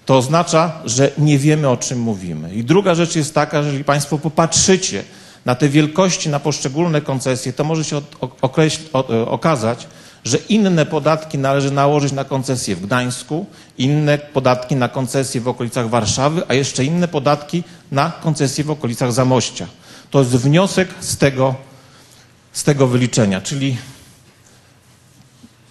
[0.05, 2.53] to oznacza, że nie wiemy o czym mówimy.
[2.53, 5.03] I druga rzecz jest taka, że jeżeli Państwo popatrzycie
[5.45, 8.01] na te wielkości, na poszczególne koncesje, to może się
[8.41, 9.87] określ, e, okazać,
[10.25, 13.45] że inne podatki należy nałożyć na koncesje w Gdańsku,
[13.77, 19.13] inne podatki na koncesje w okolicach Warszawy, a jeszcze inne podatki na koncesje w okolicach
[19.13, 19.67] Zamościa.
[20.09, 21.55] To jest wniosek z tego,
[22.51, 23.77] z tego wyliczenia, czyli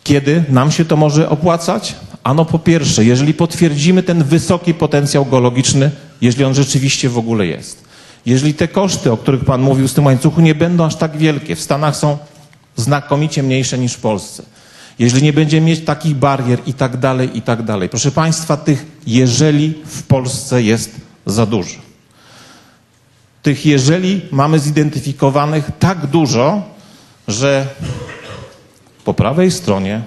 [0.05, 1.95] kiedy nam się to może opłacać?
[2.25, 5.91] Ano po pierwsze, jeżeli potwierdzimy ten wysoki potencjał geologiczny,
[6.21, 7.90] jeżeli on rzeczywiście w ogóle jest.
[8.27, 11.57] Jeżeli te koszty, o których Pan mówił z tym łańcuchu, nie będą aż tak wielkie,
[11.57, 12.19] w Stanach są
[12.77, 14.43] znakomicie mniejsze niż w Polsce.
[14.99, 17.89] Jeżeli nie będziemy mieć takich barier i tak dalej, i tak dalej.
[17.89, 20.91] Proszę Państwa, tych jeżeli w Polsce jest
[21.27, 21.77] za dużo.
[23.43, 26.63] Tych jeżeli mamy zidentyfikowanych tak dużo,
[27.29, 27.67] że
[29.05, 30.03] po prawej stronie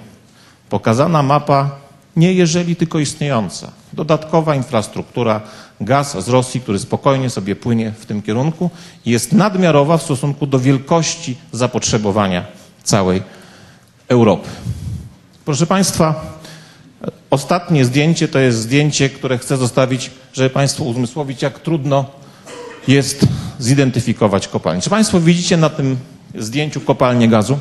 [0.68, 1.70] pokazana mapa
[2.16, 3.70] nie jeżeli, tylko istniejąca.
[3.92, 5.40] Dodatkowa infrastruktura,
[5.80, 8.70] gaz z Rosji, który spokojnie sobie płynie w tym kierunku
[9.06, 12.44] jest nadmiarowa w stosunku do wielkości zapotrzebowania
[12.82, 13.22] całej
[14.08, 14.48] Europy.
[15.44, 16.38] Proszę Państwa,
[17.30, 22.04] ostatnie zdjęcie to jest zdjęcie, które chcę zostawić, żeby Państwu uzmysłowić, jak trudno
[22.88, 23.26] jest
[23.58, 24.82] zidentyfikować kopalnię.
[24.82, 25.96] Czy Państwo widzicie na tym
[26.34, 27.58] zdjęciu kopalnię gazu?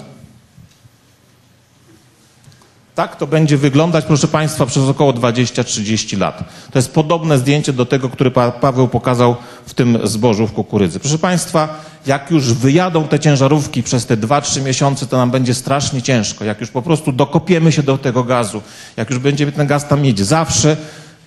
[2.96, 6.44] Tak to będzie wyglądać, proszę Państwa, przez około 20-30 lat.
[6.72, 9.36] To jest podobne zdjęcie do tego, które pa Paweł pokazał
[9.66, 11.00] w tym zbożu w kukurydzy.
[11.00, 16.02] Proszę Państwa, jak już wyjadą te ciężarówki przez te 2-3 miesiące, to nam będzie strasznie
[16.02, 16.46] ciężko.
[16.46, 18.62] Jak już po prostu dokopiemy się do tego gazu,
[18.98, 20.78] jak już będziemy ten gaz tam mieć zawsze,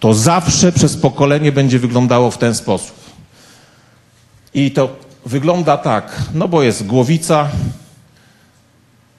[0.01, 2.97] to zawsze przez pokolenie będzie wyglądało w ten sposób.
[4.55, 4.97] I to
[5.27, 7.49] wygląda tak, no bo jest głowica,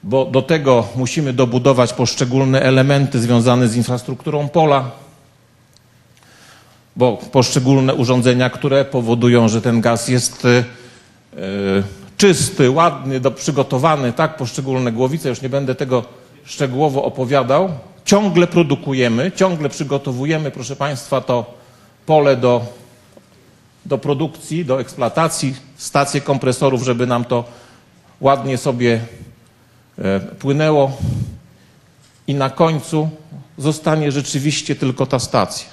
[0.08, 4.90] bo do tego musimy dobudować poszczególne elementy związane z infrastrukturą pola,
[6.96, 10.64] bo poszczególne urządzenia, które powodują, że ten gaz jest y,
[12.16, 16.04] czysty, ładny, przygotowany, tak, poszczególne głowice, już nie będę tego
[16.44, 17.70] szczegółowo opowiadał.
[18.04, 21.54] Ciągle produkujemy, ciągle przygotowujemy, proszę Państwa, to
[22.06, 22.66] pole do,
[23.86, 27.44] do produkcji, do eksploatacji, stacje kompresorów, żeby nam to
[28.20, 29.27] ładnie sobie e,
[30.38, 30.96] płynęło
[32.26, 33.10] i na końcu
[33.58, 35.66] zostanie rzeczywiście tylko ta stacja.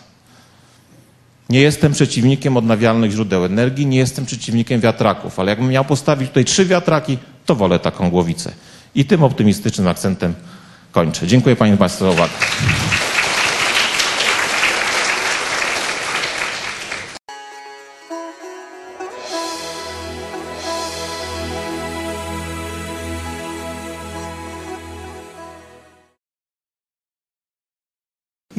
[1.49, 6.45] Nie jestem przeciwnikiem odnawialnych źródeł energii, nie jestem przeciwnikiem wiatraków, ale jakbym miał postawić tutaj
[6.45, 8.51] trzy wiatraki, to wolę taką głowicę.
[8.95, 10.33] I tym optymistycznym akcentem
[10.91, 11.27] kończę.
[11.27, 12.33] Dziękuję Panie Państwu za uwagę.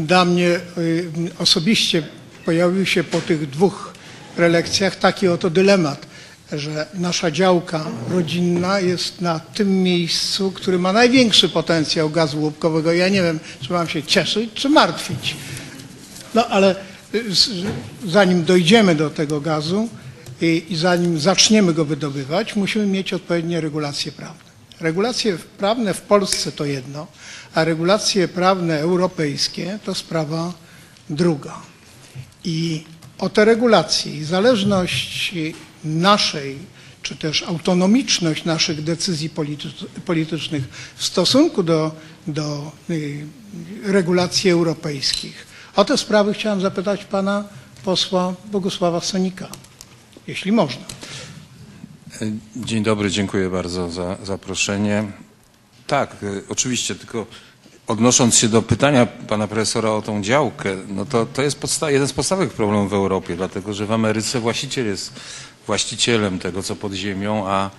[0.07, 2.02] Dla mnie y, osobiście
[2.44, 3.92] pojawił się po tych dwóch
[4.36, 6.07] prelekcjach taki oto dylemat,
[6.52, 12.92] że nasza działka rodzinna jest na tym miejscu, który ma największy potencjał gazu łupkowego.
[12.92, 15.36] Ja nie wiem, czy mam się cieszyć, czy martwić.
[16.34, 16.76] No ale
[17.14, 17.24] y,
[18.07, 19.88] zanim dojdziemy do tego gazu
[20.42, 24.46] i, i zanim zaczniemy go wydobywać, musimy mieć odpowiednie regulacje prawne.
[24.80, 27.07] Regulacje prawne w Polsce to jedno,
[27.57, 30.52] a regulacje prawne europejskie to sprawa
[31.11, 31.57] druga.
[32.44, 32.84] I
[33.18, 35.34] o te regulacje i zależność
[35.84, 36.59] naszej,
[37.02, 40.62] czy też autonomiczność naszych decyzji politycz- politycznych
[40.96, 41.92] w stosunku do,
[42.26, 43.26] do y,
[43.84, 45.46] regulacji europejskich,
[45.76, 47.44] o te sprawy chciałem zapytać pana
[47.84, 49.48] posła Bogusława Sonika,
[50.26, 50.84] jeśli można.
[52.57, 55.04] Dzień dobry, dziękuję bardzo za zaproszenie.
[55.86, 57.26] Tak, y, oczywiście, tylko
[57.87, 62.12] odnosząc się do pytania pana profesora o tą działkę, no to, to jest jeden z
[62.12, 65.12] podstawowych problemów w Europie, dlatego że w Ameryce właściciel jest
[65.66, 67.70] właścicielem tego, co pod ziemią, a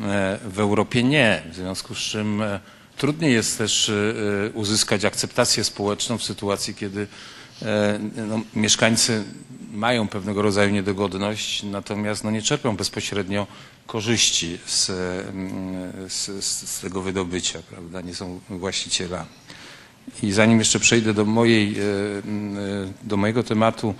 [0.00, 1.42] e, w Europie nie.
[1.52, 2.60] W związku z czym e,
[2.96, 3.92] trudniej jest też e,
[4.54, 7.06] uzyskać akceptację społeczną w sytuacji, kiedy
[8.28, 9.24] no, mieszkańcy
[9.72, 13.46] mają pewnego rodzaju niedogodność, natomiast no, nie czerpią bezpośrednio
[13.86, 18.00] korzyści z, mm, z, z, tego wydobycia, prawda?
[18.00, 19.28] Nie są właścicielami.
[20.22, 21.82] I zanim jeszcze przejdę do mojej, e,
[22.24, 23.94] m, e, do mojego tematu,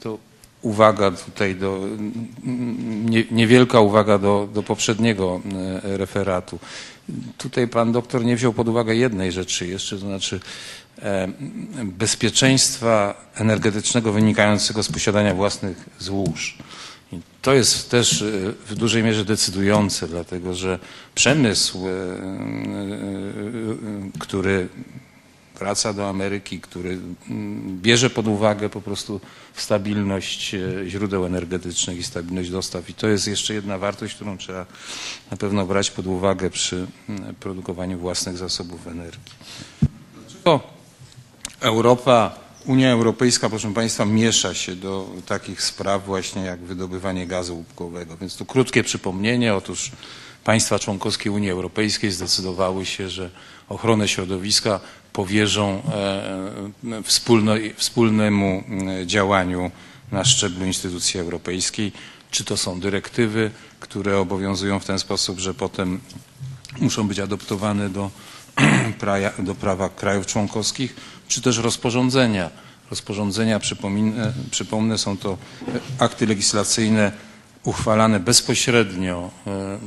[0.00, 0.18] to
[0.62, 1.88] uwaga tutaj do,
[2.44, 5.40] m, nie, niewielka uwaga do, do poprzedniego
[5.84, 6.58] e, referatu.
[7.38, 10.40] Tutaj pan doktor nie wziął pod uwagę jednej rzeczy jeszcze, to znaczy e,
[11.84, 16.58] bezpieczeństwa energetycznego wynikającego z posiadania własnych złóż.
[17.12, 18.26] I to jest też e,
[18.66, 20.78] w dużej mierze decydujące, dlatego że
[21.14, 21.94] przemysł, e, e,
[24.18, 24.68] który
[25.58, 26.90] wraca do Ameryki, który
[27.30, 29.20] mm, bierze pod uwagę po prostu
[29.54, 30.54] stabilność
[30.86, 32.90] źródeł energetycznych i stabilność dostaw.
[32.90, 34.66] I to jest jeszcze jedna wartość, którą trzeba
[35.30, 39.32] na pewno brać pod uwagę przy mm, produkowaniu własnych zasobów energii.
[40.14, 40.81] Dlaczego
[41.62, 42.34] Europa,
[42.66, 48.16] Unia Europejska, proszę Państwa, miesza się do takich spraw właśnie jak wydobywanie gazu łupkowego?
[48.16, 49.54] Więc tu krótkie przypomnienie.
[49.54, 49.90] Otóż
[50.44, 53.30] państwa członkowskie Unii Europejskiej zdecydowały się, że
[53.68, 54.80] ochronę środowiska
[55.12, 58.64] powierzą e, wspólno, wspólnemu
[59.02, 59.70] e, działaniu
[60.12, 61.92] na szczeblu instytucji europejskiej.
[62.30, 63.50] Czy to są dyrektywy,
[63.80, 66.00] które obowiązują w ten sposób, że potem
[66.80, 68.10] muszą być adoptowane do,
[69.38, 70.96] do prawa krajów członkowskich,
[71.28, 72.50] czy też rozporządzenia.
[72.90, 75.38] Rozporządzenia, przypominę, przypomnę, są to
[75.98, 77.12] akty legislacyjne
[77.64, 79.78] uchwalane bezpośrednio e,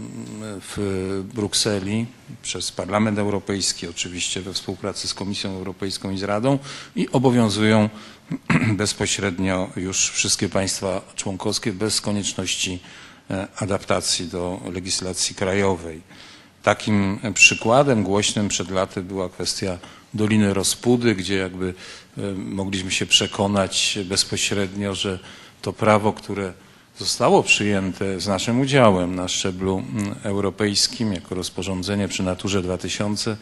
[0.61, 2.05] w Brukseli
[2.41, 6.59] przez Parlament Europejski, oczywiście we współpracy z Komisją Europejską i z Radą
[6.95, 7.89] i obowiązują
[8.77, 12.79] bezpośrednio już wszystkie państwa członkowskie bez konieczności
[13.29, 16.01] e, adaptacji do legislacji krajowej.
[16.63, 19.77] Takim przykładem głośnym przed laty była kwestia
[20.15, 21.73] Doliny Rozpudy, gdzie jakby
[22.17, 25.19] e, mogliśmy się przekonać bezpośrednio, że
[25.61, 26.53] to prawo, które
[26.99, 33.37] zostało przyjęte z naszym udziałem na szczeblu mm, europejskim jako rozporządzenie przy Naturze 2000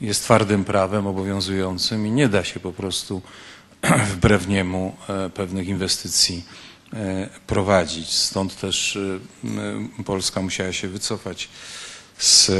[0.00, 3.22] jest twardym prawem obowiązującym i nie da się po prostu
[4.12, 6.44] wbrew niemu e, pewnych inwestycji
[6.92, 8.08] e, prowadzić.
[8.12, 8.98] Stąd też
[10.04, 11.48] Polska musiała się wycofać
[12.18, 12.50] z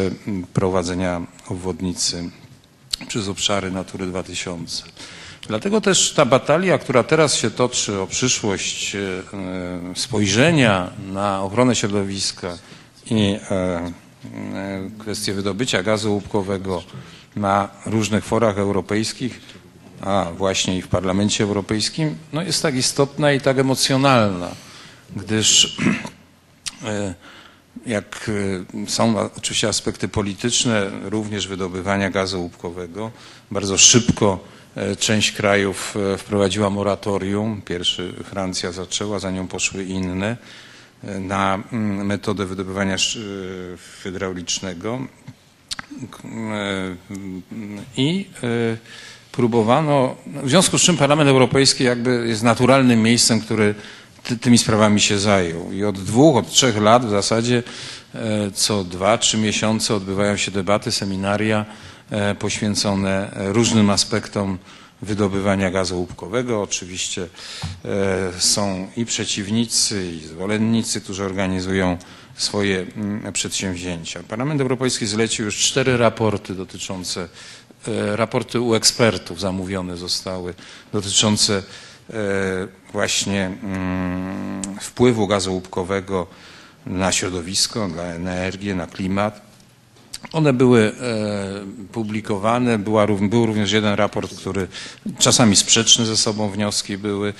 [0.52, 2.30] prowadzenia obwodnicy
[3.08, 4.82] przez obszary Natury 2000.
[5.48, 11.74] Dlatego też ta batalia, która teraz się toczy o przyszłość e, e, spojrzenia na ochronę
[11.74, 12.58] środowiska
[13.10, 13.92] i e,
[14.98, 16.82] kwestię wydobycia gazu łupkowego
[17.36, 19.40] na różnych forach europejskich,
[20.00, 24.48] a właśnie i w Parlamencie Europejskim, no jest tak istotna i tak emocjonalna,
[25.16, 25.76] gdyż
[27.86, 28.30] jak
[28.84, 33.10] e, są oczywiście aspekty polityczne również wydobywania gazu łupkowego,
[33.50, 34.44] bardzo szybko
[34.76, 37.62] e, część krajów e, wprowadziła moratorium.
[37.64, 40.36] Pierwszy Francja zaczęła, za nią poszły inne
[41.04, 42.96] e, na mm, metodę wydobywania
[44.02, 45.00] hydraulicznego.
[47.96, 48.26] I
[49.32, 53.74] próbowano, no, w związku z czym Parlament Europejski jakby jest naturalnym miejscem, który
[54.26, 55.72] ty, tymi sprawami się zajął.
[55.72, 57.62] I od dwóch, od trzech lat w zasadzie
[58.14, 61.66] e, co dwa, trzy miesiące odbywają się debaty, seminaria
[62.10, 64.58] e, poświęcone e, różnym aspektom
[65.02, 66.62] wydobywania gazu łupkowego.
[66.62, 67.28] Oczywiście
[68.38, 71.98] są i przeciwnicy, i zwolennicy, którzy organizują
[72.36, 74.22] swoje mm, przedsięwzięcia.
[74.22, 77.28] Parlament Europejski zlecił już cztery raporty dotyczące,
[78.14, 80.54] raporty u ekspertów zamówione zostały,
[80.92, 81.62] dotyczące
[82.92, 86.26] właśnie mm, wpływu gazu łupkowego
[86.86, 89.46] na środowisko, na energię, na klimat.
[90.32, 90.92] One były e,
[91.92, 94.68] publikowane, Była, był również jeden raport, który
[95.18, 97.34] czasami sprzeczne ze sobą wnioski były,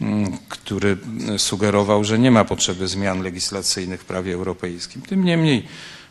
[0.00, 0.96] mm, który
[1.38, 5.02] sugerował, że nie ma potrzeby zmian legislacyjnych w prawie europejskim.
[5.02, 5.66] Tym niemniej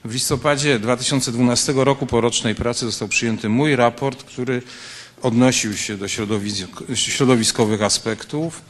[0.05, 4.61] w listopadzie 2012 roku po rocznej pracy został przyjęty mój raport, który
[5.22, 8.61] odnosił się do środowisk- środowiskowych aspektów.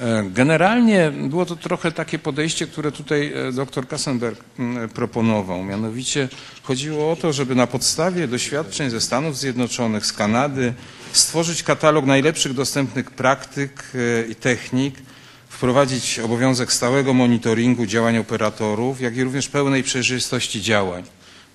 [0.00, 5.64] E, Generalnie było to trochę takie podejście, które tutaj e, dr Kassenberg mm, proponował.
[5.64, 6.28] Mianowicie
[6.62, 10.74] chodziło o to, żeby na podstawie doświadczeń ze Stanów Zjednoczonych, z Kanady
[11.12, 14.94] stworzyć katalog najlepszych dostępnych praktyk e, i technik,
[15.48, 21.04] wprowadzić obowiązek stałego monitoringu działań operatorów, jak i również pełnej przejrzystości działań.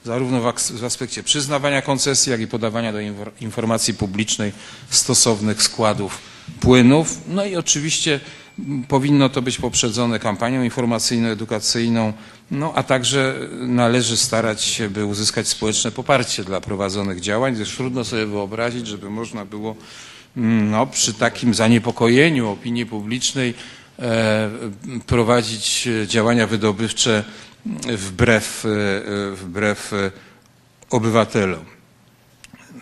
[0.06, 4.52] Zarówno w, aspekcie przyznawania koncesji, jak i podawania do infor- informacji publicznej
[4.90, 6.18] stosownych składów
[6.60, 7.18] płynów.
[7.28, 8.20] No i oczywiście
[8.88, 12.14] powinno to być poprzedzone kampanią informacyjno-edukacyjną,
[12.52, 18.04] no a także należy starać się, by uzyskać społeczne poparcie dla prowadzonych działań, gdyż trudno
[18.04, 19.76] sobie wyobrazić, żeby można było
[20.36, 23.54] no, przy takim zaniepokojeniu opinii publicznej
[24.00, 24.50] e,
[25.08, 27.24] prowadzić e, działania wydobywcze
[27.66, 30.12] wbrew, e, e, wbrew e,
[30.90, 31.66] obywatelom.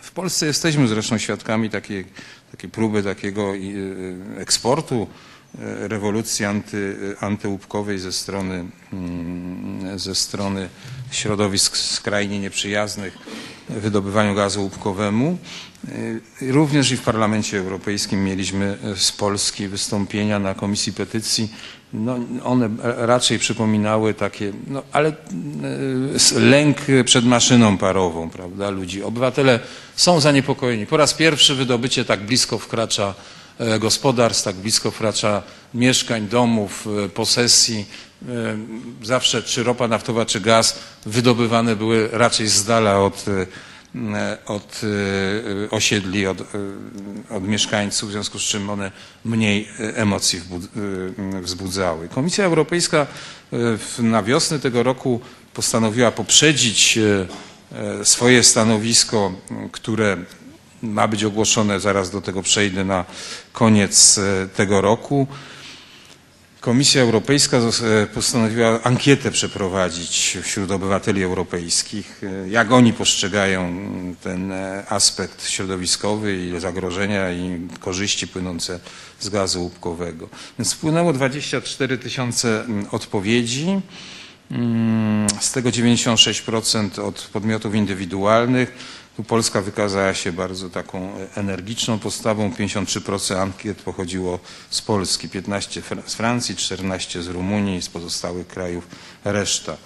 [0.02, 2.04] W Polsce jesteśmy zresztą świadkami takiej,
[2.50, 3.52] takiej próby takiego
[4.36, 5.06] eksportu
[5.64, 10.68] rewolucji anty, antyłupkowej ze strony, mm, ze strony
[11.12, 13.18] środowisk skrajnie nieprzyjaznych
[13.68, 15.38] wydobywaniu gazu łupkowemu.
[16.40, 21.52] E, Również i w Parlamencie Europejskim mieliśmy e, z Polski wystąpienia na Komisji Petycji.
[21.92, 25.12] No, one raczej przypominały takie, no, ale
[26.14, 29.02] s- lęk przed maszyną parową, prawda, ludzi.
[29.02, 29.60] Obywatele
[29.96, 30.86] są zaniepokojeni.
[30.86, 33.14] Po raz pierwszy wydobycie tak blisko wkracza
[33.80, 35.42] gospodarstw, tak blisko wkracza
[35.74, 37.86] mieszkań, domów, posesji.
[38.28, 38.56] E,
[39.02, 44.80] Zawsze czy ropa naftowa, czy gaz wydobywane były raczej z dala od, e, od
[45.66, 46.38] e, osiedli, od,
[47.30, 48.90] od mieszkańców, w związku z czym one
[49.24, 50.40] mniej emocji
[51.42, 52.08] wzbudzały.
[52.08, 53.06] Komisja Europejska
[53.98, 55.20] na wiosnę tego roku
[55.54, 56.98] postanowiła poprzedzić
[58.04, 59.32] swoje stanowisko,
[59.72, 60.16] które
[60.82, 63.04] ma być ogłoszone, zaraz do tego przejdę, na
[63.52, 64.20] koniec
[64.56, 65.26] tego roku.
[66.62, 73.74] Komisja Europejska e, postanowiła ankietę przeprowadzić wśród obywateli europejskich, e, jak oni postrzegają
[74.22, 78.80] ten e, aspekt środowiskowy i zagrożenia i korzyści płynące
[79.20, 80.28] z gazu łupkowego.
[80.58, 83.80] Więc wpłynęło 24 tysiące odpowiedzi,
[84.52, 88.74] Mm, z tego 96% od podmiotów indywidualnych.
[89.16, 92.50] Tu Polska wykazała się bardzo taką e, energiczną postawą.
[92.50, 94.38] 53% ankiet pochodziło
[94.70, 98.86] z Polski, 15% Fra- z Francji, 14% z Rumunii, z pozostałych krajów
[99.24, 99.76] reszta.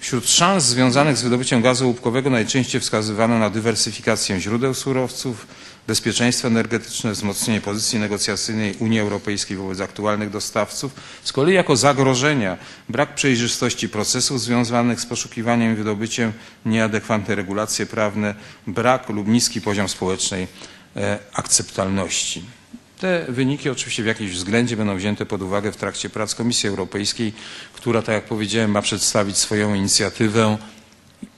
[0.00, 5.46] Wśród szans związanych z wydobyciem gazu łupkowego najczęściej wskazywano na dywersyfikację źródeł surowców,
[5.86, 10.92] bezpieczeństwo energetyczne, wzmocnienie pozycji negocjacyjnej Unii Europejskiej wobec aktualnych dostawców.
[11.24, 12.56] Z kolei jako zagrożenia
[12.88, 16.32] brak przejrzystości procesów związanych z poszukiwaniem i wydobyciem,
[16.66, 18.34] nieadekwatne regulacje prawne,
[18.66, 20.46] brak lub niski poziom społecznej
[20.96, 22.42] e, akceptalności.
[23.00, 27.32] Te wyniki oczywiście w jakimś względzie będą wzięte pod uwagę w trakcie prac Komisji Europejskiej,
[27.72, 30.58] która, tak jak powiedziałem, ma przedstawić swoją inicjatywę,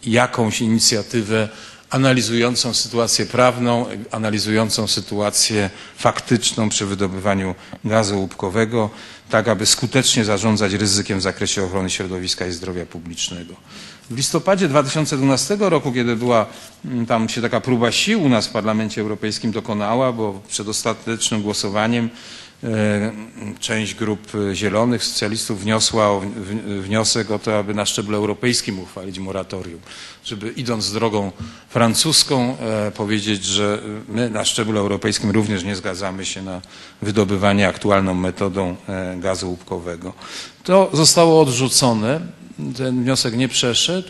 [0.06, 1.48] jakąś inicjatywę
[1.94, 7.54] analizującą sytuację prawną, analizującą sytuację faktyczną przy wydobywaniu
[7.84, 8.90] gazu łupkowego,
[9.30, 13.54] tak aby skutecznie zarządzać ryzykiem w zakresie ochrony środowiska i zdrowia publicznego.
[14.10, 16.46] W listopadzie 2012 roku, kiedy była
[16.84, 21.42] mm, tam się taka próba sił u nas w Parlamencie Europejskim dokonała, bo przed ostatecznym
[21.42, 22.10] głosowaniem
[23.60, 26.22] część grup e, zielonych, socjalistów wniosła o,
[26.80, 29.80] wniosek o to, aby na szczeblu europejskim uchwalić moratorium,
[30.24, 31.32] żeby idąc drogą
[31.68, 36.60] francuską e, powiedzieć, że my na szczeblu europejskim również nie zgadzamy się na
[37.02, 40.12] wydobywanie aktualną metodą e, gazu łupkowego.
[40.64, 42.20] To zostało odrzucone,
[42.76, 44.08] ten wniosek nie przeszedł.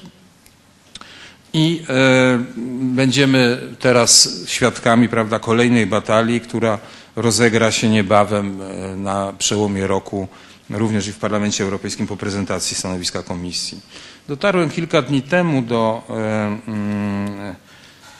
[1.52, 2.44] I e,
[2.80, 6.78] będziemy teraz świadkami prawda, kolejnej batalii, która
[7.16, 10.28] rozegra się niebawem e, na przełomie roku,
[10.70, 13.80] również i w Parlamencie Europejskim po prezentacji stanowiska Komisji.
[14.28, 16.12] Dotarłem kilka dni temu do e,
[16.68, 17.54] mm,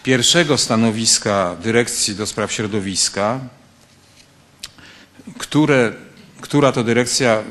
[0.03, 3.41] pierwszego stanowiska Dyrekcji do Spraw Środowiska,
[5.39, 5.93] które,
[6.41, 7.43] która to dyrekcja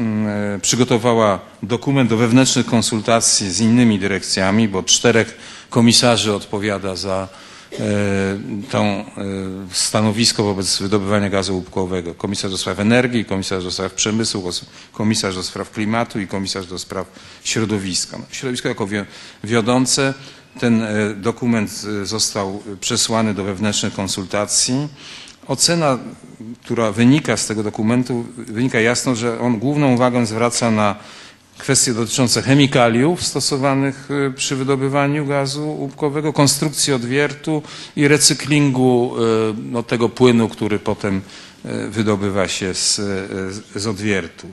[0.00, 0.26] mm,
[0.56, 5.38] e, przygotowała dokument do wewnętrznych konsultacji z innymi dyrekcjami, bo czterech
[5.70, 7.28] komisarzy odpowiada za
[7.72, 7.78] e,
[8.70, 9.04] to e,
[9.72, 12.14] stanowisko wobec wydobywania gazu łupkowego.
[12.14, 14.50] Komisarz do spraw energii, komisarz do spraw przemysłu,
[14.92, 17.06] komisarz do spraw klimatu i komisarz do spraw
[17.44, 18.18] środowiska.
[18.18, 19.04] No, Środowisko jako wi-
[19.44, 20.14] wiodące
[20.60, 21.70] ten e, dokument
[22.02, 24.88] został przesłany do wewnętrznych konsultacji.
[25.46, 25.98] Ocena,
[26.64, 30.96] która wynika z tego dokumentu, wynika jasno, że on główną uwagę zwraca na
[31.58, 37.62] kwestie dotyczące chemikaliów stosowanych y, przy wydobywaniu gazu łupkowego, konstrukcji odwiertu
[37.96, 41.22] i recyklingu y, no, tego płynu, który potem
[41.64, 43.00] y, wydobywa się z,
[43.76, 44.50] z odwiertów.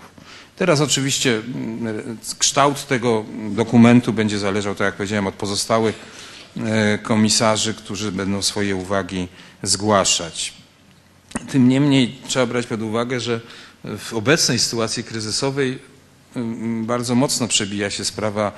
[0.56, 6.26] Teraz oczywiście mm, kształt tego dokumentu będzie zależał, tak jak powiedziałem, od pozostałych
[7.04, 9.28] komisarzy, którzy będą swoje uwagi
[9.64, 10.54] zgłaszać.
[11.52, 13.42] Tym niemniej trzeba brać pod uwagę, że
[13.98, 15.80] w obecnej sytuacji kryzysowej
[16.84, 18.52] bardzo mocno przebija się sprawa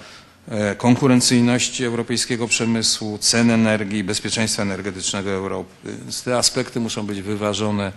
[0.47, 5.97] e, konkurencyjności europejskiego przemysłu, cen energii, bezpieczeństwa energetycznego Europy.
[6.25, 7.91] Te aspekty muszą być wyważone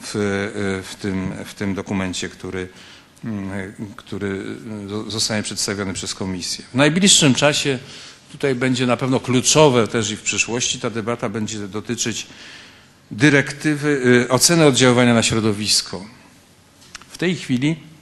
[0.00, 0.18] w, e,
[0.82, 2.68] w, tym, w tym dokumencie, który,
[3.24, 4.44] mm, który
[4.88, 6.64] zo- zostanie przedstawiony przez Komisję.
[6.72, 7.78] W najbliższym czasie
[8.32, 12.26] tutaj będzie na pewno kluczowe też i w przyszłości ta debata będzie dotyczyć
[13.10, 16.04] dyrektywy, oceny oddziaływania na środowisko.
[17.08, 17.95] W tej chwili e,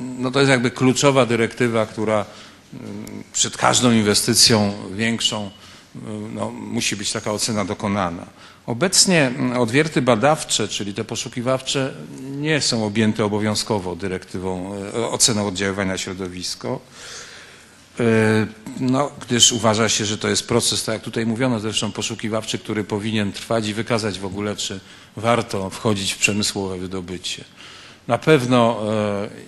[0.00, 2.24] no to jest jakby kluczowa dyrektywa, która
[2.74, 5.98] mm, przed każdą inwestycją większą y,
[6.34, 8.26] no, musi być taka ocena dokonana.
[8.66, 15.92] Obecnie mm, odwierty badawcze, czyli te poszukiwawcze, nie są objęte obowiązkowo dyrektywą e, oceną oddziaływania
[15.92, 16.80] na środowisko.
[18.00, 18.46] E,
[18.80, 22.84] No, gdyż uważa się, że to jest proces, tak jak tutaj mówiono zresztą, poszukiwawczy, który
[22.84, 24.80] powinien trwać i wykazać w ogóle, czy
[25.16, 27.44] warto wchodzić w przemysłowe wydobycie.
[28.10, 28.80] Na pewno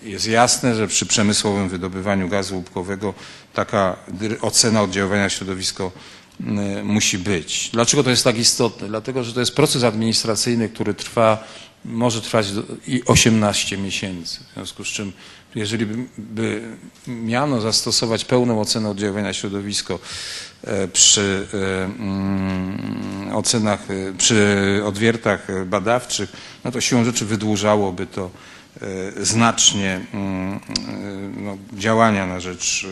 [0.05, 3.15] e, jest jasne, że przy przemysłowym wydobywaniu gazu łupkowego
[3.55, 3.97] taka
[4.41, 5.93] ocena oddziaływania na środowisko
[6.41, 7.71] m, musi być.
[7.73, 8.89] Dlaczego to jest tak istotne?
[8.89, 11.45] Dlatego, że to jest proces administracyjny, który trwa,
[11.85, 12.47] może trwać
[12.87, 14.41] i 18 miesięcy.
[14.51, 15.13] W związku z czym,
[15.55, 15.87] jeżeli
[16.19, 16.63] by,
[17.07, 19.99] miano zastosować pełną ocenę oddziaływania środowisko
[20.65, 26.33] e, przy e, mm, ocenach, e, przy odwiertach badawczych,
[26.65, 28.31] no to siłą rzeczy wydłużałoby to
[29.21, 30.61] znacznie mm,
[31.37, 32.87] no, działania na rzecz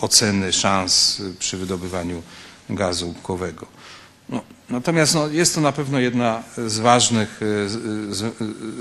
[0.00, 2.22] oceny szans przy wydobywaniu
[2.70, 3.66] gazu łupkowego.
[4.28, 4.40] No,
[4.70, 7.72] natomiast no, jest to na pewno jedna z ważnych, z,
[8.16, 8.34] z,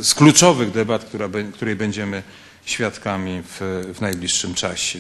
[0.08, 2.24] z kluczowych debat, która, której będziemy
[2.66, 3.58] świadkami w,
[3.96, 5.00] w najbliższym czasie.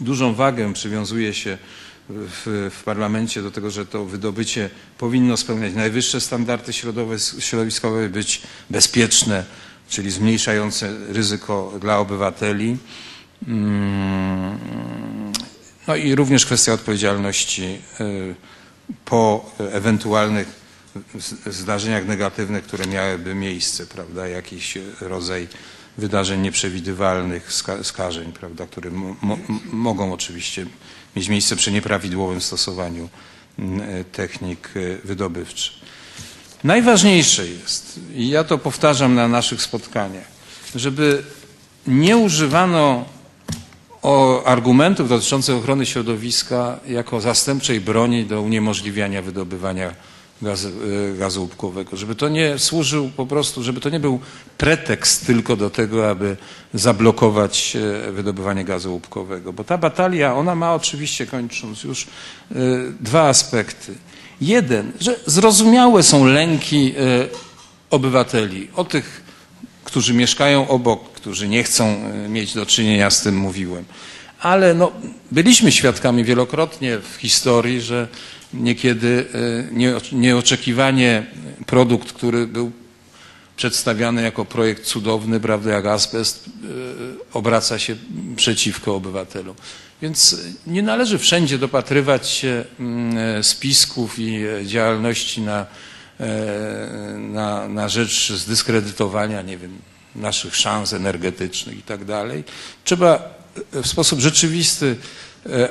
[0.00, 1.58] Dużą wagę przywiązuje się
[2.08, 6.72] w, w parlamencie do tego, że to wydobycie powinno spełniać najwyższe standardy
[7.38, 9.44] środowiskowe, być bezpieczne,
[9.88, 12.76] czyli zmniejszające ryzyko dla obywateli.
[13.48, 14.58] Mm,
[15.88, 18.34] No i również kwestia odpowiedzialności y,
[19.04, 20.48] po ewentualnych
[21.46, 25.48] zdarzeniach negatywnych, które miałyby miejsce, prawda, jakiś rodzaj
[25.98, 29.38] wydarzeń nieprzewidywalnych, ska- skażeń, prawda, które mo, mo,
[29.72, 30.66] mogą oczywiście
[31.16, 33.08] mieć miejsce przy nieprawidłowym stosowaniu
[34.12, 35.72] technik y, wydobywczych.
[36.64, 40.26] Najważniejsze jest, i ja to powtarzam na naszych spotkaniach,
[40.74, 41.22] żeby
[41.86, 43.04] nie używano
[44.44, 49.94] argumentów dotyczących ochrony środowiska jako zastępczej broni do uniemożliwiania wydobywania
[50.42, 50.68] gazu,
[51.14, 51.96] e, gazu łupkowego.
[51.96, 54.20] Żeby to nie służył po prostu, żeby to nie był
[54.58, 56.36] pretekst tylko do tego, aby
[56.74, 59.52] zablokować e, wydobywanie gazu łupkowego.
[59.52, 62.56] Bo ta batalia, ona ma oczywiście, kończąc już, e,
[63.00, 63.94] dwa aspekty.
[64.40, 66.94] Jeden, że zrozumiałe są lęki
[67.90, 69.24] obywateli, o tych
[69.84, 71.96] którzy mieszkają obok, którzy nie chcą
[72.28, 73.84] mieć do czynienia z tym, mówiłem.
[74.40, 74.92] Ale no,
[75.30, 78.08] byliśmy świadkami wielokrotnie w historii, że
[78.54, 79.26] niekiedy
[79.70, 81.26] e, nie- nieoczekiwanie
[81.66, 82.72] produkt, który był
[83.56, 86.68] przedstawiany jako projekt cudowny, prawda, jak azbest, e,
[87.32, 87.96] obraca się
[88.36, 89.56] przeciwko obywatelom.
[90.02, 90.36] Więc
[90.66, 95.66] nie należy wszędzie dopatrywać się mm, e, spisków i działalności na,
[97.18, 99.78] na, na rzecz zdyskredytowania, nie wiem,
[100.16, 102.44] naszych szans energetycznych i tak dalej.
[102.84, 103.34] Trzeba
[103.72, 104.96] w sposób rzeczywisty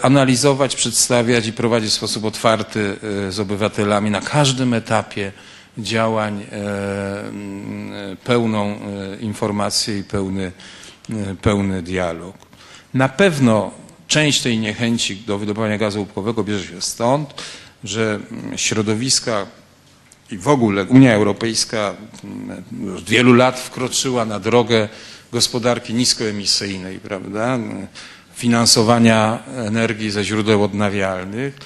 [0.02, 2.96] analizować, przedstawiać i prowadzić w sposób otwarty
[3.28, 5.32] e, z obywatelami na każdym etapie
[5.78, 10.52] działań e, pełną e, informację i pełny,
[11.10, 12.36] e, pełny dialog.
[12.94, 13.72] Na pewno
[14.08, 17.34] część tej niechęci do wydobywania gazu łupkowego bierze się stąd,
[17.84, 18.20] że
[18.56, 19.46] środowiska
[20.32, 21.96] i w ogóle Unia Europejska
[22.98, 24.90] od wielu lat wkroczyła na drogę
[25.32, 27.60] gospodarki niskoemisyjnej, prawda?
[28.44, 31.58] Finansowania energii ze źródeł odnawialnych.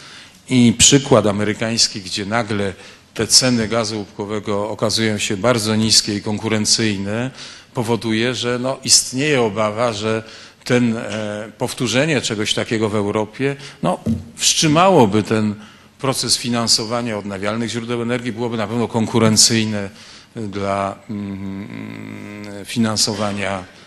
[0.49, 2.73] I przykład amerykański, gdzie nagle
[3.13, 7.31] te ceny gazu łupkowego okazują się bardzo niskie i konkurencyjne,
[7.73, 10.23] powoduje, że no, istnieje obawa, że
[10.63, 13.99] ten e, powtórzenie czegoś takiego w Europie no,
[14.35, 15.55] wstrzymałoby ten
[15.99, 19.89] proces finansowania odnawialnych źródeł energii, byłoby na pewno konkurencyjne
[20.35, 23.86] dla mm, finansowania e, e,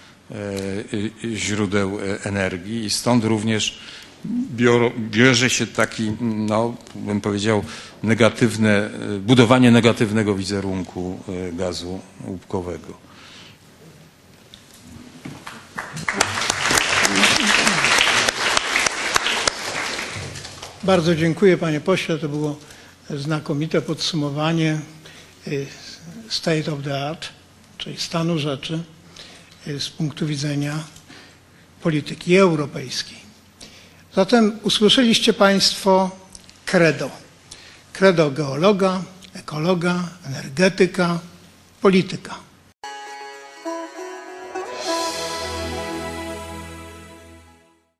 [1.34, 3.78] źródeł e, energii i stąd również
[4.98, 7.64] bierze się taki, no, bym powiedział,
[8.02, 12.94] negatywne, e, budowanie negatywnego wizerunku e, gazu łupkowego.
[20.82, 22.18] Bardzo dziękuję panie pośle.
[22.18, 22.58] To było
[23.10, 24.78] znakomite podsumowanie
[26.28, 27.28] state of the art,
[27.78, 28.82] czyli stanu rzeczy
[29.78, 30.84] z punktu widzenia
[31.82, 33.18] polityki europejskiej.
[34.14, 36.10] Zatem usłyszeliście Państwo
[36.66, 37.10] credo.
[37.92, 39.02] Credo geologa,
[39.34, 41.18] ekologa, energetyka,
[41.80, 42.49] polityka.